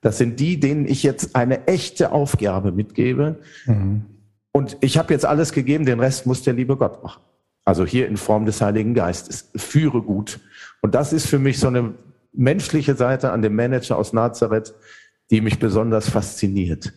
[0.00, 3.38] Das sind die, denen ich jetzt eine echte Aufgabe mitgebe.
[3.66, 4.02] Mhm.
[4.50, 7.22] Und ich habe jetzt alles gegeben, den Rest muss der liebe Gott machen.
[7.64, 9.50] Also hier in Form des Heiligen Geistes.
[9.56, 10.40] Führe gut.
[10.80, 11.94] Und das ist für mich so eine
[12.32, 14.74] menschliche Seite an dem Manager aus Nazareth,
[15.30, 16.92] die mich besonders fasziniert.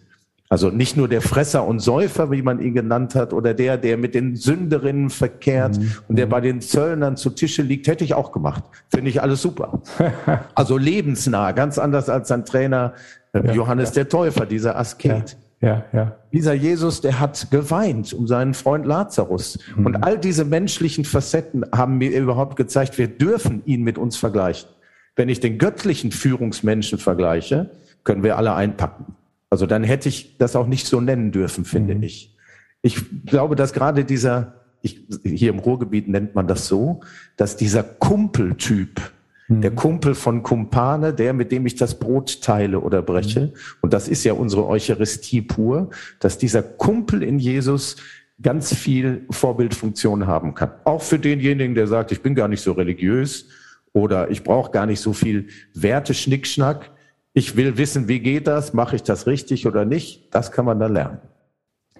[0.48, 3.98] Also nicht nur der Fresser und Säufer, wie man ihn genannt hat, oder der, der
[3.98, 5.94] mit den Sünderinnen verkehrt mhm.
[6.08, 8.64] und der bei den Zöllnern zu Tische liegt, hätte ich auch gemacht.
[8.90, 9.82] Finde ich alles super.
[10.56, 12.94] also lebensnah, ganz anders als sein Trainer
[13.34, 13.96] äh, ja, Johannes ja.
[13.96, 15.36] der Täufer, dieser Asket.
[15.62, 16.16] Ja, ja, ja.
[16.32, 19.58] Dieser Jesus, der hat geweint um seinen Freund Lazarus.
[19.76, 19.86] Mhm.
[19.88, 24.70] Und all diese menschlichen Facetten haben mir überhaupt gezeigt, wir dürfen ihn mit uns vergleichen.
[25.16, 27.72] Wenn ich den göttlichen Führungsmenschen vergleiche,
[28.04, 29.16] können wir alle einpacken.
[29.50, 32.04] Also dann hätte ich das auch nicht so nennen dürfen, finde mhm.
[32.04, 32.36] ich.
[32.82, 37.02] Ich glaube, dass gerade dieser, ich, hier im Ruhrgebiet nennt man das so,
[37.38, 39.02] dass dieser Kumpeltyp,
[39.48, 39.62] mhm.
[39.62, 43.54] der Kumpel von Kumpane, der, mit dem ich das Brot teile oder breche, mhm.
[43.82, 47.98] und das ist ja unsere Eucharistie pur, dass dieser Kumpel in Jesus
[48.42, 50.72] ganz viel Vorbildfunktion haben kann.
[50.84, 53.48] Auch für denjenigen, der sagt, ich bin gar nicht so religiös
[53.94, 56.92] oder ich brauche gar nicht so viel Werte-Schnickschnack.
[57.38, 58.74] Ich will wissen, wie geht das?
[58.74, 60.34] Mache ich das richtig oder nicht?
[60.34, 61.20] Das kann man dann lernen.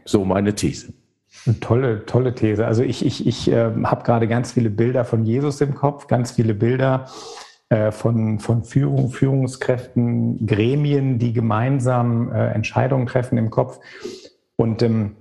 [0.06, 0.94] So meine These.
[1.46, 2.66] Eine tolle, tolle These.
[2.66, 6.32] Also ich, ich, ich äh, habe gerade ganz viele Bilder von Jesus im Kopf, ganz
[6.32, 7.10] viele Bilder
[7.68, 13.82] äh, von, von Führung, Führungskräften, Gremien, die gemeinsam äh, Entscheidungen treffen im Kopf.
[14.56, 15.18] Und, ähm,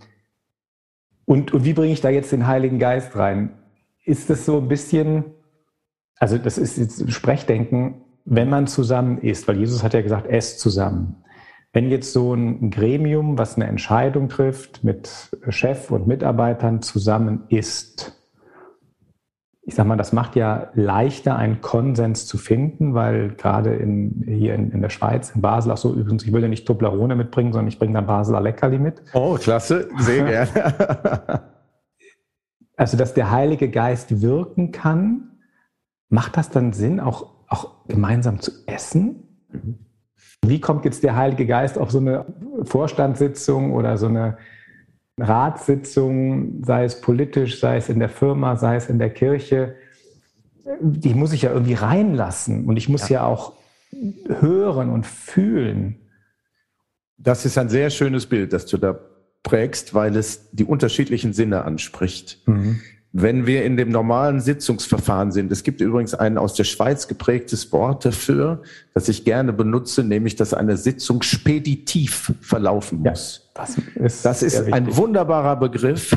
[1.24, 3.50] und, und wie bringe ich da jetzt den Heiligen Geist rein?
[4.04, 5.24] Ist das so ein bisschen,
[6.20, 10.60] also das ist jetzt Sprechdenken, wenn man zusammen isst, weil Jesus hat ja gesagt, esst
[10.60, 11.16] zusammen.
[11.72, 18.20] Wenn jetzt so ein Gremium, was eine Entscheidung trifft, mit Chef und Mitarbeitern zusammen isst,
[19.66, 24.54] ich sag mal, das macht ja leichter, einen Konsens zu finden, weil gerade in, hier
[24.54, 27.52] in, in der Schweiz, in Basel auch so, übrigens, ich will ja nicht Toblerone mitbringen,
[27.52, 29.02] sondern ich bringe dann Basler Leckerli mit.
[29.14, 31.42] Oh, klasse, sehr gerne.
[32.76, 35.30] also, dass der Heilige Geist wirken kann,
[36.10, 39.28] macht das dann Sinn, auch auch gemeinsam zu essen?
[39.50, 39.78] Mhm.
[40.46, 42.26] Wie kommt jetzt der Heilige Geist auf so eine
[42.64, 44.36] Vorstandssitzung oder so eine
[45.18, 49.76] Ratssitzung, sei es politisch, sei es in der Firma, sei es in der Kirche?
[50.80, 53.52] Die muss ich ja irgendwie reinlassen und ich muss ja, ja auch
[54.40, 56.00] hören und fühlen.
[57.16, 58.98] Das ist ein sehr schönes Bild, das du da
[59.42, 62.42] prägst, weil es die unterschiedlichen Sinne anspricht.
[62.46, 62.80] Mhm.
[63.16, 67.70] Wenn wir in dem normalen Sitzungsverfahren sind, es gibt übrigens ein aus der Schweiz geprägtes
[67.70, 73.48] Wort dafür, das ich gerne benutze, nämlich, dass eine Sitzung speditiv verlaufen muss.
[73.54, 76.16] Ja, das ist, das ist ein wunderbarer Begriff,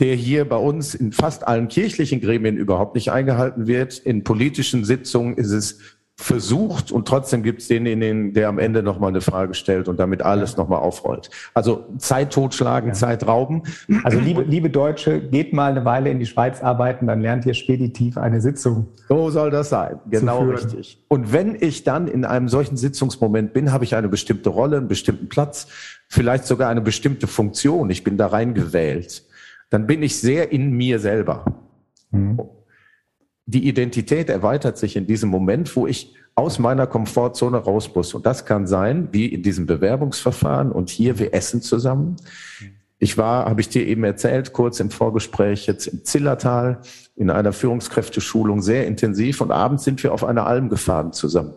[0.00, 3.98] der hier bei uns in fast allen kirchlichen Gremien überhaupt nicht eingehalten wird.
[3.98, 5.80] In politischen Sitzungen ist es
[6.16, 10.22] versucht und trotzdem gibt es denjenigen, der am Ende nochmal eine Frage stellt und damit
[10.22, 11.30] alles nochmal aufrollt.
[11.54, 12.94] Also Zeit totschlagen, ja.
[12.94, 13.62] Zeit rauben.
[14.04, 17.54] Also liebe, liebe Deutsche, geht mal eine Weile in die Schweiz arbeiten, dann lernt ihr
[17.54, 18.88] speditiv eine Sitzung.
[19.08, 21.02] So soll das sein, genau richtig.
[21.08, 24.88] Und wenn ich dann in einem solchen Sitzungsmoment bin, habe ich eine bestimmte Rolle, einen
[24.88, 25.66] bestimmten Platz,
[26.08, 27.90] vielleicht sogar eine bestimmte Funktion.
[27.90, 29.24] Ich bin da reingewählt.
[29.70, 31.46] Dann bin ich sehr in mir selber.
[32.10, 32.38] Mhm
[33.46, 38.14] die Identität erweitert sich in diesem Moment, wo ich aus meiner Komfortzone raus muss.
[38.14, 42.16] Und das kann sein, wie in diesem Bewerbungsverfahren und hier, wir essen zusammen.
[42.98, 46.80] Ich war, habe ich dir eben erzählt, kurz im Vorgespräch jetzt im Zillertal
[47.16, 51.52] in einer Führungskräfteschulung sehr intensiv und abends sind wir auf einer Alm gefahren zusammen.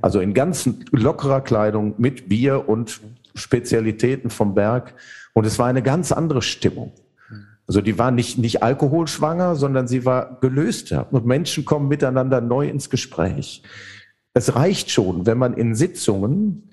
[0.00, 3.00] Also in ganz lockerer Kleidung mit Bier und
[3.34, 4.94] Spezialitäten vom Berg.
[5.32, 6.92] Und es war eine ganz andere Stimmung.
[7.66, 11.08] Also die war nicht, nicht alkoholschwanger, sondern sie war gelöster.
[11.10, 13.62] Und Menschen kommen miteinander neu ins Gespräch.
[14.34, 16.70] Es reicht schon, wenn man in Sitzungen,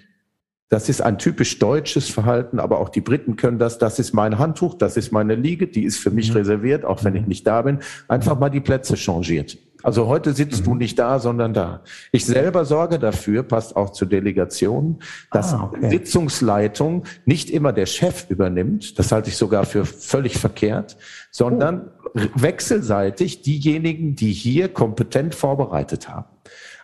[0.69, 4.37] das ist ein typisch deutsches Verhalten, aber auch die Briten können das, das ist mein
[4.37, 6.37] Handtuch, das ist meine Liege, die ist für mich mhm.
[6.37, 9.57] reserviert, auch wenn ich nicht da bin, einfach mal die Plätze changiert.
[9.83, 10.65] Also heute sitzt mhm.
[10.65, 11.81] du nicht da, sondern da.
[12.11, 14.99] Ich selber sorge dafür, passt auch zur Delegation,
[15.31, 15.89] dass ah, okay.
[15.89, 20.97] Sitzungsleitung nicht immer der Chef übernimmt, das halte ich sogar für völlig verkehrt,
[21.31, 22.19] sondern oh.
[22.35, 26.27] wechselseitig diejenigen, die hier kompetent vorbereitet haben.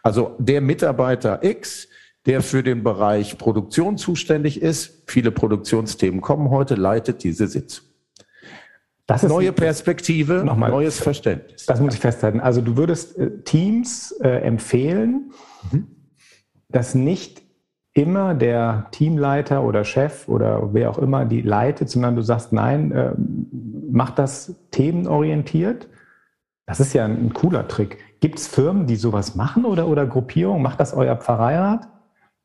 [0.03, 1.88] Also der Mitarbeiter X,
[2.25, 7.88] der für den Bereich Produktion zuständig ist, viele Produktionsthemen kommen heute, leitet diese Sitzung.
[9.09, 11.65] Das ist Neue Perspektive, nochmal, neues Verständnis.
[11.65, 12.39] Das muss ich festhalten.
[12.39, 15.31] Also du würdest äh, Teams äh, empfehlen,
[15.71, 15.87] mhm.
[16.69, 17.41] dass nicht
[17.93, 22.91] immer der Teamleiter oder Chef oder wer auch immer die leitet, sondern du sagst, nein,
[22.91, 23.13] äh,
[23.89, 25.87] mach das themenorientiert.
[26.67, 27.97] Das ist ja ein, cooler Trick.
[28.19, 30.61] Gibt es Firmen, die sowas machen oder, oder Gruppierungen?
[30.61, 31.87] Macht das euer Pfarreirat?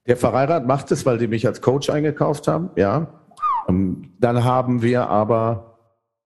[0.06, 3.08] Der Pfarreirat macht es, weil die mich als Coach eingekauft haben, ja.
[3.68, 5.73] Ähm, dann haben wir aber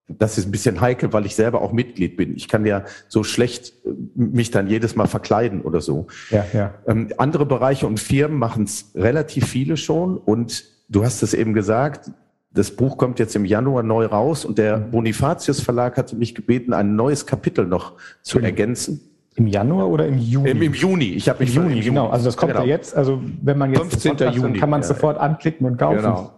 [0.08, 2.34] das ist ein bisschen heikel, weil ich selber auch Mitglied bin.
[2.34, 6.06] Ich kann ja so schlecht äh, mich dann jedes Mal verkleiden oder so.
[6.30, 6.74] Ja, ja.
[6.86, 10.16] Ähm, andere Bereiche und Firmen machen es relativ viele schon.
[10.16, 12.10] Und du hast es eben gesagt,
[12.50, 14.90] das Buch kommt jetzt im Januar neu raus und der mhm.
[14.90, 17.92] Bonifatius Verlag hatte mich gebeten, ein neues Kapitel noch
[18.22, 19.00] zu ergänzen.
[19.34, 20.50] Im Januar oder im Juni?
[20.50, 21.10] Im, im Juni.
[21.10, 22.08] Ich habe mich Im Juni, Juni, genau.
[22.08, 22.64] Also das kommt genau.
[22.64, 22.96] ja jetzt.
[22.96, 24.32] Also wenn man jetzt 15.
[24.32, 24.94] Juni, kann man es ja.
[24.94, 25.98] sofort anklicken und kaufen.
[25.98, 26.32] Genau.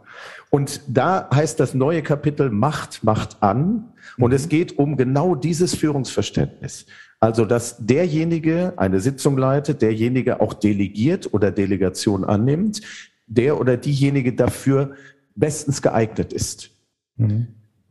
[0.51, 3.93] Und da heißt das neue Kapitel Macht macht an.
[4.19, 4.37] Und mhm.
[4.37, 6.87] es geht um genau dieses Führungsverständnis.
[7.21, 12.81] Also, dass derjenige eine Sitzung leitet, derjenige auch delegiert oder Delegation annimmt,
[13.27, 14.97] der oder diejenige dafür
[15.37, 16.71] bestens geeignet ist.
[17.17, 17.49] Mhm.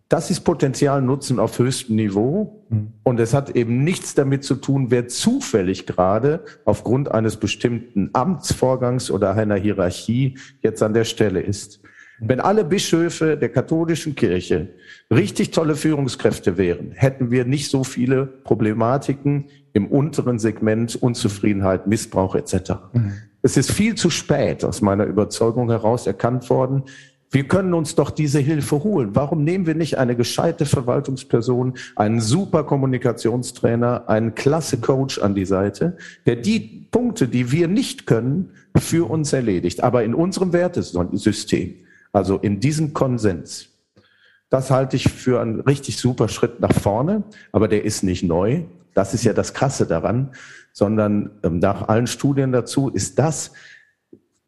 [0.10, 2.66] Das ist Potenzial Nutzen auf höchstem Niveau.
[2.70, 2.94] Mhm.
[3.04, 9.12] Und es hat eben nichts damit zu tun, wer zufällig gerade aufgrund eines bestimmten Amtsvorgangs
[9.12, 11.80] oder einer Hierarchie jetzt an der Stelle ist.
[12.22, 14.70] Wenn alle Bischöfe der katholischen Kirche
[15.12, 22.36] richtig tolle Führungskräfte wären, hätten wir nicht so viele Problematiken im unteren Segment, Unzufriedenheit, Missbrauch
[22.36, 22.72] etc.
[22.94, 23.14] Mhm.
[23.42, 26.84] Es ist viel zu spät aus meiner Überzeugung heraus erkannt worden.
[27.32, 29.12] Wir können uns doch diese Hilfe holen.
[29.14, 35.46] Warum nehmen wir nicht eine gescheite Verwaltungsperson, einen super Kommunikationstrainer, einen klasse Coach an die
[35.46, 41.76] Seite, der die Punkte, die wir nicht können, für uns erledigt, aber in unserem Wertesystem.
[42.12, 43.70] Also in diesem Konsens.
[44.50, 48.64] Das halte ich für einen richtig super Schritt nach vorne, aber der ist nicht neu.
[48.96, 50.32] Das ist ja das Krasse daran,
[50.74, 53.52] sondern ähm, nach allen Studien dazu ist das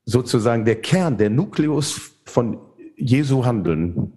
[0.05, 2.57] sozusagen der Kern, der Nukleus von
[2.95, 4.11] Jesu Handeln.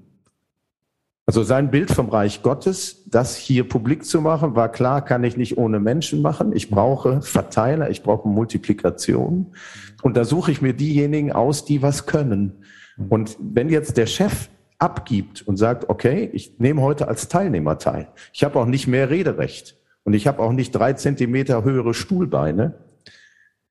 [1.26, 5.38] Also sein Bild vom Reich Gottes, das hier publik zu machen, war klar, kann ich
[5.38, 6.54] nicht ohne Menschen machen.
[6.54, 9.54] Ich brauche Verteiler, ich brauche Multiplikation.
[10.02, 12.64] Und da suche ich mir diejenigen aus, die was können.
[12.96, 18.08] Und wenn jetzt der Chef abgibt und sagt, okay, ich nehme heute als Teilnehmer teil,
[18.32, 22.74] ich habe auch nicht mehr Rederecht und ich habe auch nicht drei Zentimeter höhere Stuhlbeine,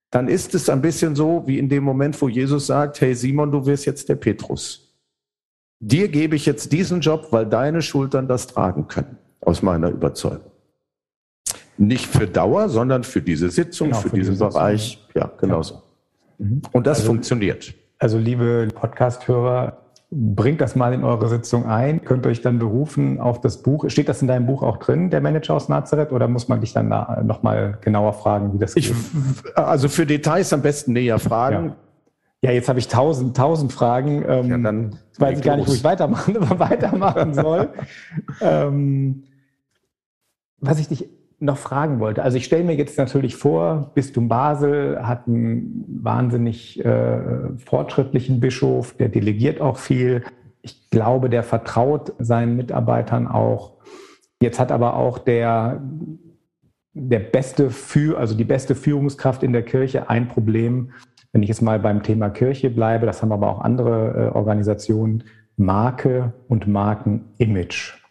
[0.09, 3.51] dann ist es ein bisschen so wie in dem Moment, wo Jesus sagt, hey Simon,
[3.51, 4.95] du wirst jetzt der Petrus.
[5.79, 10.51] Dir gebe ich jetzt diesen Job, weil deine Schultern das tragen können, aus meiner Überzeugung.
[11.77, 15.03] Nicht für Dauer, sondern für diese Sitzung, genau, für, für, diesen Bereich.
[15.15, 15.81] Ja, genauso.
[16.37, 16.45] Ja.
[16.45, 16.61] Mhm.
[16.71, 17.73] Und das also, funktioniert.
[18.03, 19.77] Also liebe Podcast-Hörer,
[20.11, 23.85] bringt das mal in eure Sitzung ein, könnt euch dann berufen auf das Buch.
[23.89, 26.73] Steht das in deinem Buch auch drin, der Manager aus Nazareth, oder muss man dich
[26.73, 29.57] dann da nochmal genauer fragen, wie das ich, geht?
[29.57, 31.75] Also für Details am besten näher fragen.
[32.41, 32.49] Ja.
[32.49, 34.25] ja jetzt habe ich tausend, tausend Fragen.
[34.27, 37.69] Ähm, ja, dann weiß ich gar nicht, wo ich weitermachen, weitermachen soll.
[38.41, 39.23] ähm,
[40.59, 41.09] was ich dich
[41.43, 42.23] noch fragen wollte.
[42.23, 48.93] Also ich stelle mir jetzt natürlich vor, Bistum Basel hat einen wahnsinnig äh, fortschrittlichen Bischof,
[48.93, 50.23] der delegiert auch viel.
[50.61, 53.73] Ich glaube, der vertraut seinen Mitarbeitern auch.
[54.41, 55.81] Jetzt hat aber auch der,
[56.93, 60.91] der beste für, also die beste Führungskraft in der Kirche ein Problem.
[61.33, 65.25] Wenn ich jetzt mal beim Thema Kirche bleibe, das haben aber auch andere äh, Organisationen,
[65.57, 68.02] Marke und Markenimage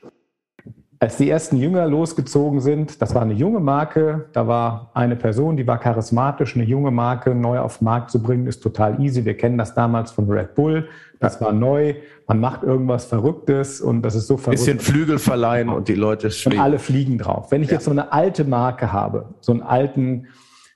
[1.02, 5.56] als die ersten Jünger losgezogen sind, das war eine junge Marke, da war eine Person,
[5.56, 9.24] die war charismatisch, eine junge Marke neu auf den Markt zu bringen, ist total easy.
[9.24, 10.86] Wir kennen das damals von Red Bull.
[11.18, 11.96] Das war neu.
[12.28, 14.60] Man macht irgendwas Verrücktes und das ist so verrückt.
[14.60, 16.60] Bisschen Flügel verleihen und die Leute schwingen.
[16.60, 17.50] Und alle fliegen drauf.
[17.50, 17.74] Wenn ich ja.
[17.74, 20.28] jetzt so eine alte Marke habe, so einen alten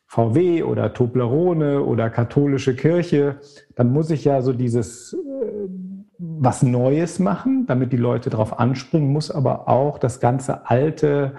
[0.08, 3.36] VW oder Toblerone oder katholische Kirche,
[3.76, 5.16] dann muss ich ja so dieses
[6.18, 11.34] was Neues machen, damit die Leute darauf anspringen, muss aber auch das ganze Alte,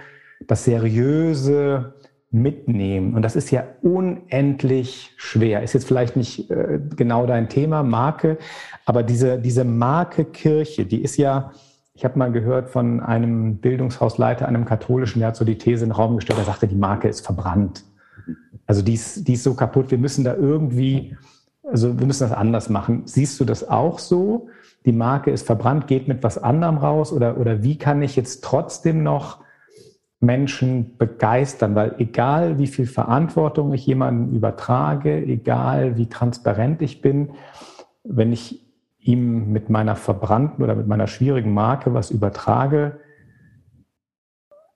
[0.46, 1.94] das Seriöse
[2.30, 3.16] mitnehmen.
[3.16, 5.64] Und das ist ja unendlich schwer.
[5.64, 8.38] Ist jetzt vielleicht nicht äh, genau dein Thema, Marke,
[8.86, 11.52] aber diese, diese Marke Kirche, die ist ja,
[11.94, 15.90] ich habe mal gehört von einem Bildungshausleiter, einem katholischen, der hat so die These in
[15.90, 17.84] den Raum gestellt, der sagte, die Marke ist verbrannt.
[18.66, 21.16] Also die ist, die ist so kaputt, wir müssen da irgendwie,
[21.64, 23.04] also wir müssen das anders machen.
[23.06, 24.50] Siehst du das auch so?
[24.88, 27.12] Die Marke ist verbrannt, geht mit was anderem raus?
[27.12, 29.44] Oder, oder wie kann ich jetzt trotzdem noch
[30.22, 37.34] Menschen begeistern, weil egal wie viel Verantwortung ich jemandem übertrage, egal wie transparent ich bin,
[38.06, 38.66] wenn ich
[38.98, 43.02] ihm mit meiner verbrannten oder mit meiner schwierigen Marke was übertrage,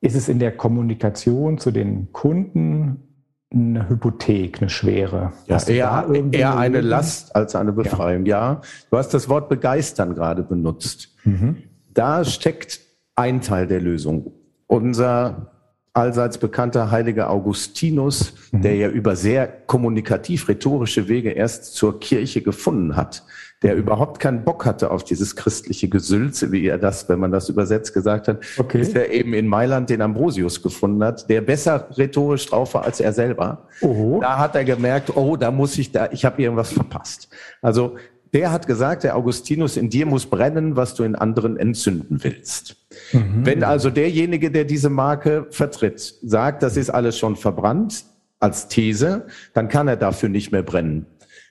[0.02, 3.11] ist es in der Kommunikation zu den Kunden
[3.54, 5.34] eine Hypothek, eine schwere.
[5.48, 8.26] Ja, eher, eher eine Last als eine Befreiung.
[8.26, 8.54] Ja.
[8.54, 8.62] ja.
[8.90, 11.10] du hast das Wort begeistern gerade benutzt.
[11.24, 11.58] Mhm.
[11.94, 12.80] Da steckt
[13.16, 14.32] ein Teil der Lösung.
[14.68, 15.52] Unser
[15.93, 18.62] allseits bekannter heiliger Augustinus, mhm.
[18.62, 23.23] der ja über sehr kommunikativ-rhetorische Wege erst zur Kirche gefunden hat,
[23.62, 27.49] der überhaupt keinen Bock hatte auf dieses christliche Gesülze, wie er das, wenn man das
[27.49, 28.80] übersetzt, gesagt hat, okay.
[28.80, 32.99] bis er eben in Mailand den Ambrosius gefunden hat, der besser rhetorisch drauf war als
[32.99, 33.67] er selber.
[33.82, 34.19] Oho.
[34.21, 37.30] Da hat er gemerkt, oh, da muss ich da, ich habe irgendwas verpasst.
[37.62, 37.97] Also
[38.34, 42.78] der hat gesagt, der Augustinus, in dir muss brennen, was du in anderen entzünden willst.
[43.12, 43.46] Mhm.
[43.46, 48.06] Wenn also derjenige, der diese Marke vertritt, sagt, das ist alles schon verbrannt
[48.39, 51.06] als These, dann kann er dafür nicht mehr brennen.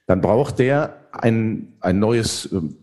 [0.07, 2.77] Dann braucht der ein, ein neues ähm,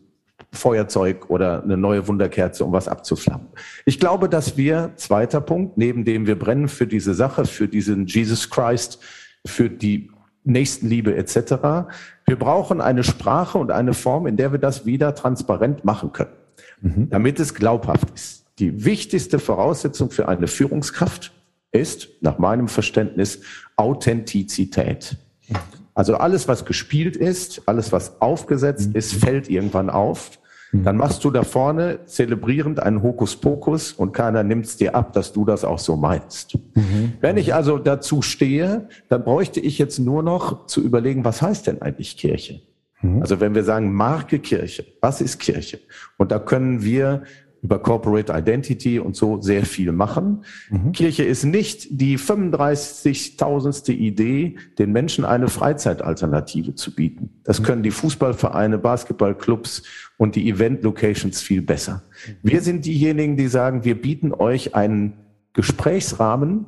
[0.53, 3.47] Feuerzeug oder eine neue Wunderkerze, um was abzuflammen.
[3.85, 8.05] Ich glaube, dass wir, zweiter Punkt, neben dem wir brennen für diese Sache, für diesen
[8.05, 8.99] Jesus Christ,
[9.45, 10.09] für die
[10.43, 11.87] Nächstenliebe etc.,
[12.27, 16.33] wir brauchen eine Sprache und eine Form, in der wir das wieder transparent machen können,
[16.81, 17.09] mhm.
[17.09, 18.45] damit es glaubhaft ist.
[18.59, 21.31] Die wichtigste Voraussetzung für eine Führungskraft
[21.71, 23.41] ist, nach meinem Verständnis,
[23.77, 25.15] Authentizität.
[25.47, 25.55] Mhm.
[25.93, 30.37] Also alles, was gespielt ist, alles, was aufgesetzt ist, fällt irgendwann auf.
[30.73, 35.31] Dann machst du da vorne zelebrierend einen Hokuspokus und keiner nimmt es dir ab, dass
[35.31, 36.57] du das auch so meinst.
[36.75, 37.13] Mhm.
[37.21, 41.67] Wenn ich also dazu stehe, dann bräuchte ich jetzt nur noch zu überlegen, was heißt
[41.67, 42.61] denn eigentlich Kirche?
[43.01, 43.21] Mhm.
[43.21, 45.79] Also wenn wir sagen Marke Kirche, was ist Kirche?
[46.17, 47.23] Und da können wir
[47.67, 50.45] über Corporate Identity und so sehr viel machen.
[50.69, 50.93] Mhm.
[50.93, 57.41] Kirche ist nicht die 35.000ste Idee, den Menschen eine Freizeitalternative zu bieten.
[57.43, 59.83] Das können die Fußballvereine, Basketballclubs
[60.15, 62.03] und die Event-Locations viel besser.
[62.41, 65.15] Wir sind diejenigen, die sagen, wir bieten euch einen
[65.51, 66.67] Gesprächsrahmen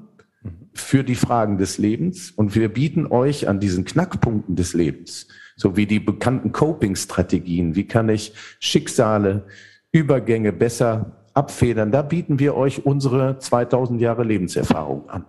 [0.73, 5.77] für die Fragen des Lebens und wir bieten euch an diesen Knackpunkten des Lebens, so
[5.77, 9.45] wie die bekannten Coping-Strategien, wie kann ich Schicksale,
[9.91, 11.91] Übergänge besser abfedern.
[11.91, 15.25] Da bieten wir euch unsere 2000 Jahre Lebenserfahrung an.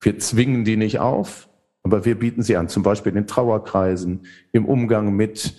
[0.00, 1.48] Wir zwingen die nicht auf,
[1.82, 5.54] aber wir bieten sie an, zum Beispiel in Trauerkreisen, im Umgang mit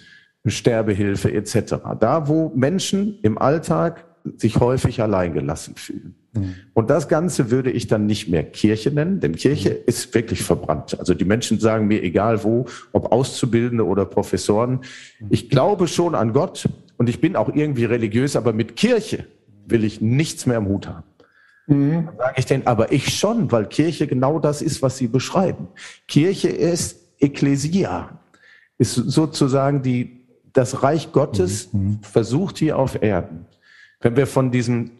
[0.45, 1.75] Sterbehilfe etc.
[1.99, 4.05] Da, wo Menschen im Alltag
[4.38, 6.15] sich häufig alleingelassen fühlen.
[6.34, 6.55] Mhm.
[6.73, 9.77] Und das Ganze würde ich dann nicht mehr Kirche nennen, denn Kirche mhm.
[9.86, 10.97] ist wirklich verbrannt.
[10.99, 14.82] Also die Menschen sagen mir, egal wo, ob Auszubildende oder Professoren,
[15.19, 15.27] mhm.
[15.29, 16.67] ich glaube schon an Gott,
[16.99, 19.25] und ich bin auch irgendwie religiös, aber mit Kirche
[19.65, 21.07] will ich nichts mehr im Hut haben.
[21.67, 22.05] Mhm.
[22.05, 25.69] Dann sage ich denn, aber ich schon, weil Kirche genau das ist, was Sie beschreiben.
[26.07, 28.19] Kirche ist Ekklesia,
[28.77, 31.81] ist sozusagen die, das Reich Gottes mhm.
[31.81, 31.99] mhm.
[32.01, 33.45] versucht hier auf Erden.
[34.01, 34.91] Wenn wir von diesen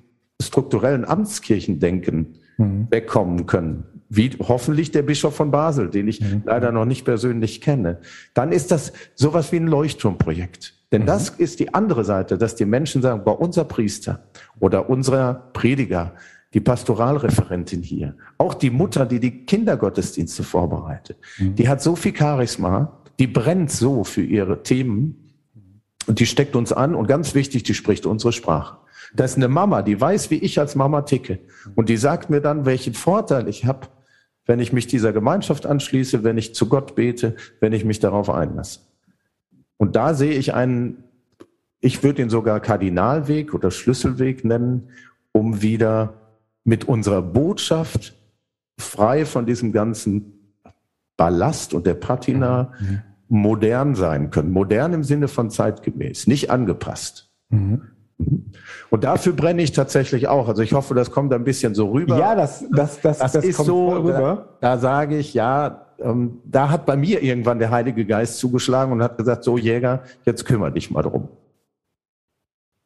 [0.42, 2.88] strukturellen Amtskirchen denken, mhm.
[2.90, 6.44] wegkommen können, wie hoffentlich der Bischof von Basel, den ich mhm.
[6.46, 8.00] leider noch nicht persönlich kenne,
[8.34, 10.79] dann ist das sowas wie ein Leuchtturmprojekt.
[10.92, 11.08] Denn mhm.
[11.08, 14.24] das ist die andere Seite, dass die Menschen sagen, bei unser Priester
[14.60, 16.14] oder unser Prediger,
[16.54, 21.56] die Pastoralreferentin hier, auch die Mutter, die die Kindergottesdienste vorbereitet, mhm.
[21.56, 25.34] die hat so viel Charisma, die brennt so für ihre Themen
[26.08, 28.78] und die steckt uns an und ganz wichtig, die spricht unsere Sprache.
[29.14, 31.40] Das ist eine Mama, die weiß, wie ich als Mama ticke
[31.76, 33.88] und die sagt mir dann, welchen Vorteil ich habe,
[34.46, 38.30] wenn ich mich dieser Gemeinschaft anschließe, wenn ich zu Gott bete, wenn ich mich darauf
[38.30, 38.80] einlasse.
[39.80, 41.04] Und da sehe ich einen,
[41.80, 44.90] ich würde ihn sogar Kardinalweg oder Schlüsselweg nennen,
[45.32, 46.14] um wieder
[46.66, 48.14] mit unserer Botschaft
[48.78, 50.34] frei von diesem ganzen
[51.16, 53.02] Ballast und der Patina mhm.
[53.30, 54.52] modern sein können.
[54.52, 57.30] Modern im Sinne von zeitgemäß, nicht angepasst.
[57.50, 57.82] Mhm.
[58.18, 58.46] mhm.
[58.90, 60.50] Und dafür brenne ich tatsächlich auch.
[60.50, 62.18] Also ich hoffe, das kommt ein bisschen so rüber.
[62.18, 64.58] Ja, das, das, das, das, das ist so rüber.
[64.60, 68.92] Da, da sage ich, ja, ähm, da hat bei mir irgendwann der Heilige Geist zugeschlagen
[68.92, 71.28] und hat gesagt, so Jäger, jetzt kümmere dich mal drum.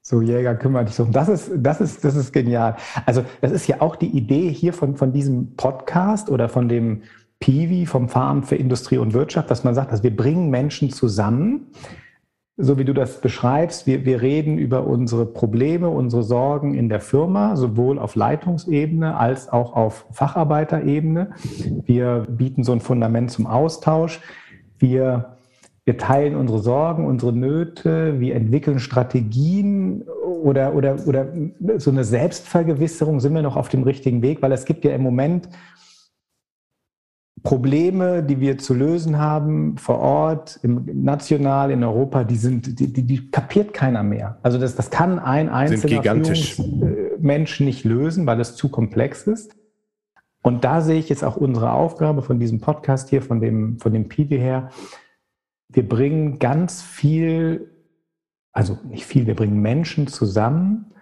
[0.05, 1.11] So, Jäger, kümmere dich drum.
[1.11, 2.75] Das ist, das ist, das ist genial.
[3.05, 7.03] Also, das ist ja auch die Idee hier von, von diesem Podcast oder von dem
[7.39, 11.67] Piwi vom Farm für Industrie und Wirtschaft, dass man sagt, dass wir bringen Menschen zusammen,
[12.57, 16.99] so wie du das beschreibst, wir, wir reden über unsere Probleme, unsere Sorgen in der
[16.99, 21.31] Firma, sowohl auf Leitungsebene als auch auf Facharbeiterebene.
[21.85, 24.21] Wir bieten so ein Fundament zum Austausch.
[24.77, 25.37] Wir,
[25.83, 30.03] wir teilen unsere Sorgen, unsere Nöte, wir entwickeln Strategien
[30.43, 31.27] oder, oder, oder
[31.77, 34.43] so eine Selbstvergewisserung, sind wir noch auf dem richtigen Weg?
[34.43, 35.49] Weil es gibt ja im Moment
[37.43, 42.91] Probleme, die wir zu lösen haben vor Ort, im, national, in Europa, die sind, die,
[42.91, 44.37] die, die kapiert keiner mehr.
[44.43, 46.01] Also das, das kann ein einzelner
[47.19, 49.57] Mensch nicht lösen, weil es zu komplex ist.
[50.41, 53.91] Und da sehe ich jetzt auch unsere Aufgabe von diesem Podcast hier, von dem, von
[53.91, 54.69] dem Piwi her.
[55.67, 57.71] Wir bringen ganz viel,
[58.53, 60.93] also nicht viel, wir bringen Menschen zusammen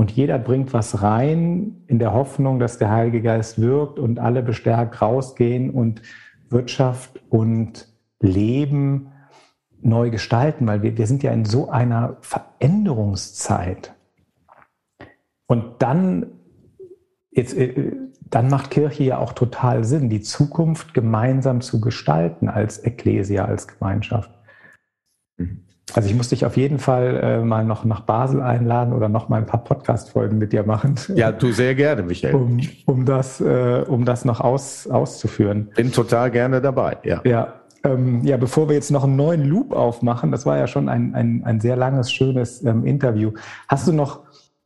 [0.00, 4.42] und jeder bringt was rein in der Hoffnung, dass der Heilige Geist wirkt und alle
[4.42, 6.00] bestärkt rausgehen und
[6.48, 7.86] Wirtschaft und
[8.18, 9.12] Leben
[9.82, 13.94] neu gestalten, weil wir, wir sind ja in so einer Veränderungszeit.
[15.46, 16.28] Und dann,
[17.30, 17.92] jetzt, äh,
[18.22, 23.68] dann macht Kirche ja auch total Sinn, die Zukunft gemeinsam zu gestalten als Ekklesia, als
[23.68, 24.30] Gemeinschaft.
[25.36, 25.66] Mhm.
[25.94, 29.28] Also ich muss dich auf jeden Fall äh, mal noch nach Basel einladen oder noch
[29.28, 30.94] mal ein paar Podcast-Folgen mit dir machen.
[31.14, 32.34] Ja, du sehr gerne, Michael.
[32.34, 35.70] Um, um das, äh, um das noch aus, auszuführen.
[35.74, 37.20] Bin total gerne dabei, ja.
[37.24, 40.88] Ja, ähm, ja, bevor wir jetzt noch einen neuen Loop aufmachen, das war ja schon
[40.88, 43.32] ein, ein, ein sehr langes, schönes ähm, Interview.
[43.68, 44.20] Hast du noch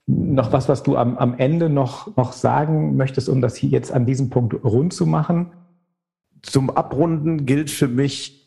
[0.06, 3.92] noch was, was du am, am Ende noch, noch sagen möchtest, um das hier jetzt
[3.92, 5.52] an diesem Punkt rund zu machen?
[6.42, 8.43] Zum Abrunden gilt für mich,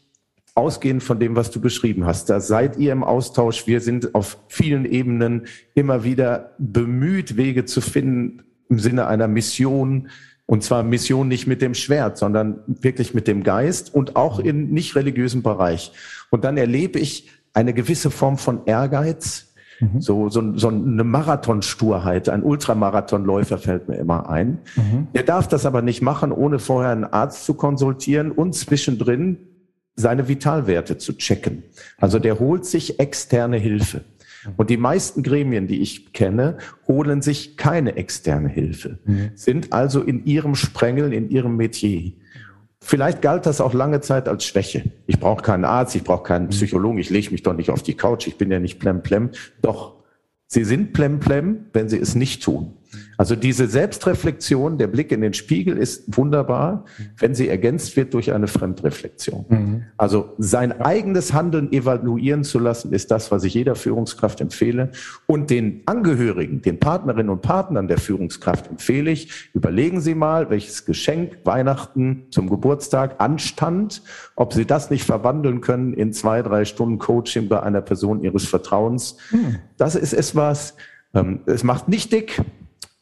[0.58, 3.68] ausgehend von dem, was du beschrieben hast, da seid ihr im Austausch.
[3.68, 10.10] Wir sind auf vielen Ebenen immer wieder bemüht, Wege zu finden im Sinne einer Mission.
[10.46, 14.72] Und zwar Mission nicht mit dem Schwert, sondern wirklich mit dem Geist und auch in
[14.72, 15.92] nicht religiösen Bereich.
[16.30, 19.48] Und dann erlebe ich eine gewisse Form von Ehrgeiz,
[19.80, 20.02] Mhm.
[20.02, 24.60] So, so, so eine Marathonsturheit, ein Ultramarathonläufer fällt mir immer ein.
[24.76, 25.08] Mhm.
[25.14, 29.38] Er darf das aber nicht machen, ohne vorher einen Arzt zu konsultieren und zwischendrin
[29.98, 31.64] seine Vitalwerte zu checken.
[31.98, 34.06] Also der holt sich externe Hilfe.
[34.56, 39.32] Und die meisten Gremien, die ich kenne, holen sich keine externe Hilfe, mhm.
[39.36, 42.14] sind also in ihrem Sprengel, in ihrem Metier.
[42.80, 44.92] Vielleicht galt das auch lange Zeit als Schwäche.
[45.08, 46.52] Ich brauche keinen Arzt, ich brauche keinen mhm.
[46.52, 49.32] Psychologen, ich lege mich doch nicht auf die Couch, ich bin ja nicht plemplem.
[49.62, 49.96] Doch,
[50.46, 52.78] sie sind plemplem, wenn sie es nicht tun.
[53.18, 56.86] Also diese Selbstreflexion, der Blick in den Spiegel ist wunderbar,
[57.18, 59.46] wenn sie ergänzt wird durch eine Fremdreflexion.
[59.50, 59.84] Mhm.
[59.98, 64.92] Also sein eigenes Handeln evaluieren zu lassen, ist das, was ich jeder Führungskraft empfehle.
[65.26, 70.86] Und den Angehörigen, den Partnerinnen und Partnern der Führungskraft empfehle ich, überlegen Sie mal, welches
[70.86, 74.04] Geschenk Weihnachten zum Geburtstag anstand,
[74.36, 78.46] ob Sie das nicht verwandeln können in zwei, drei Stunden Coaching bei einer Person Ihres
[78.46, 79.18] Vertrauens.
[79.32, 79.58] Mhm.
[79.78, 80.76] Das ist etwas,
[81.14, 82.42] ähm, es macht nicht dick,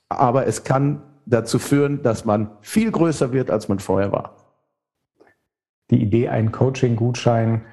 [0.10, 4.36] aber es kann dazu führen, dass man viel größer wird, als man vorher war.
[5.90, 7.64] Die Idee, einen Coaching-Gutschein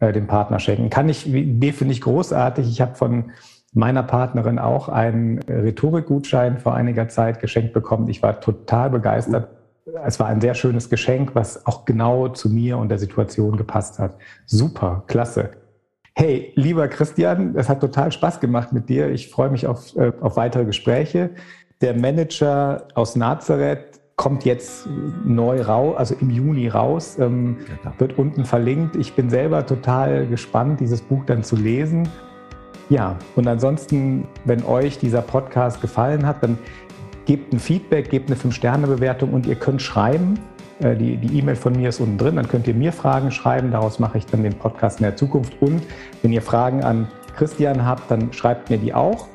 [0.00, 2.68] äh, dem Partner schenken, kann ich, die Idee finde ich großartig.
[2.68, 3.32] Ich habe von
[3.72, 8.08] meiner Partnerin auch einen Rhetorikgutschein vor einiger Zeit geschenkt bekommen.
[8.08, 9.48] Ich war total begeistert.
[10.04, 13.98] Es war ein sehr schönes Geschenk, was auch genau zu mir und der Situation gepasst
[13.98, 14.14] hat.
[14.46, 15.50] Super, klasse.
[16.14, 19.10] Hey, lieber Christian, es hat total Spaß gemacht mit dir.
[19.10, 21.30] Ich freue mich auf, äh, auf weitere Gespräche.
[21.80, 24.88] Der Manager aus Nazareth kommt jetzt
[25.24, 27.58] neu raus, also im Juni raus, ähm,
[27.98, 28.96] wird unten verlinkt.
[28.96, 32.08] Ich bin selber total gespannt, dieses Buch dann zu lesen.
[32.90, 36.58] Ja, und ansonsten, wenn euch dieser Podcast gefallen hat, dann
[37.26, 40.40] gebt ein Feedback, gebt eine 5-Sterne-Bewertung und ihr könnt schreiben.
[40.80, 43.70] Äh, die E-Mail von mir ist unten drin, dann könnt ihr mir Fragen schreiben.
[43.70, 45.52] Daraus mache ich dann den Podcast in der Zukunft.
[45.62, 45.80] Und
[46.22, 47.06] wenn ihr Fragen an
[47.36, 49.28] Christian habt, dann schreibt mir die auch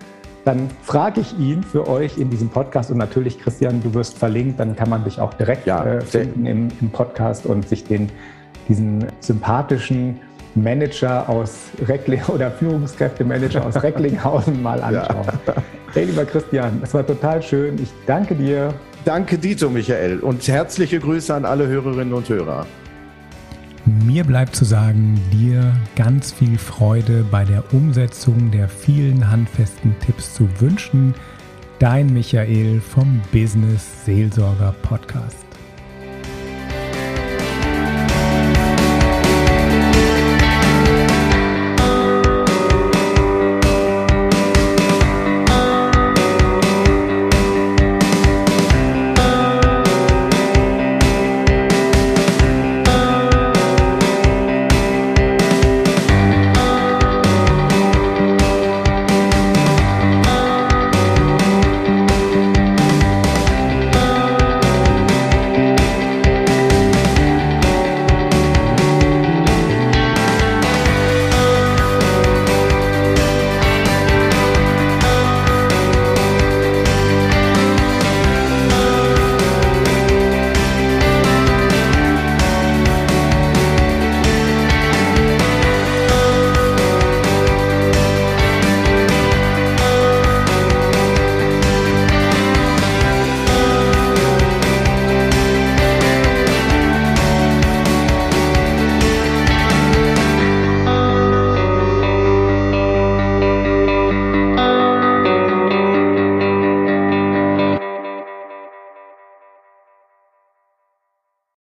[0.45, 4.59] dann frage ich ihn für euch in diesem Podcast und natürlich, Christian, du wirst verlinkt,
[4.59, 8.09] dann kann man dich auch direkt ja, äh, finden im, im, Podcast und sich den,
[8.67, 10.19] diesen sympathischen
[10.55, 15.25] Manager aus Reckling oder Führungskräftemanager aus Recklinghausen mal anschauen.
[15.47, 15.53] Ja.
[15.93, 17.81] Hey, lieber Christian, es war total schön.
[17.81, 18.73] Ich danke dir.
[19.05, 22.65] Danke, Dito, Michael, und herzliche Grüße an alle Hörerinnen und Hörer.
[23.85, 30.33] Mir bleibt zu sagen, dir ganz viel Freude bei der Umsetzung der vielen handfesten Tipps
[30.33, 31.13] zu wünschen.
[31.79, 35.52] Dein Michael vom Business Seelsorger Podcast.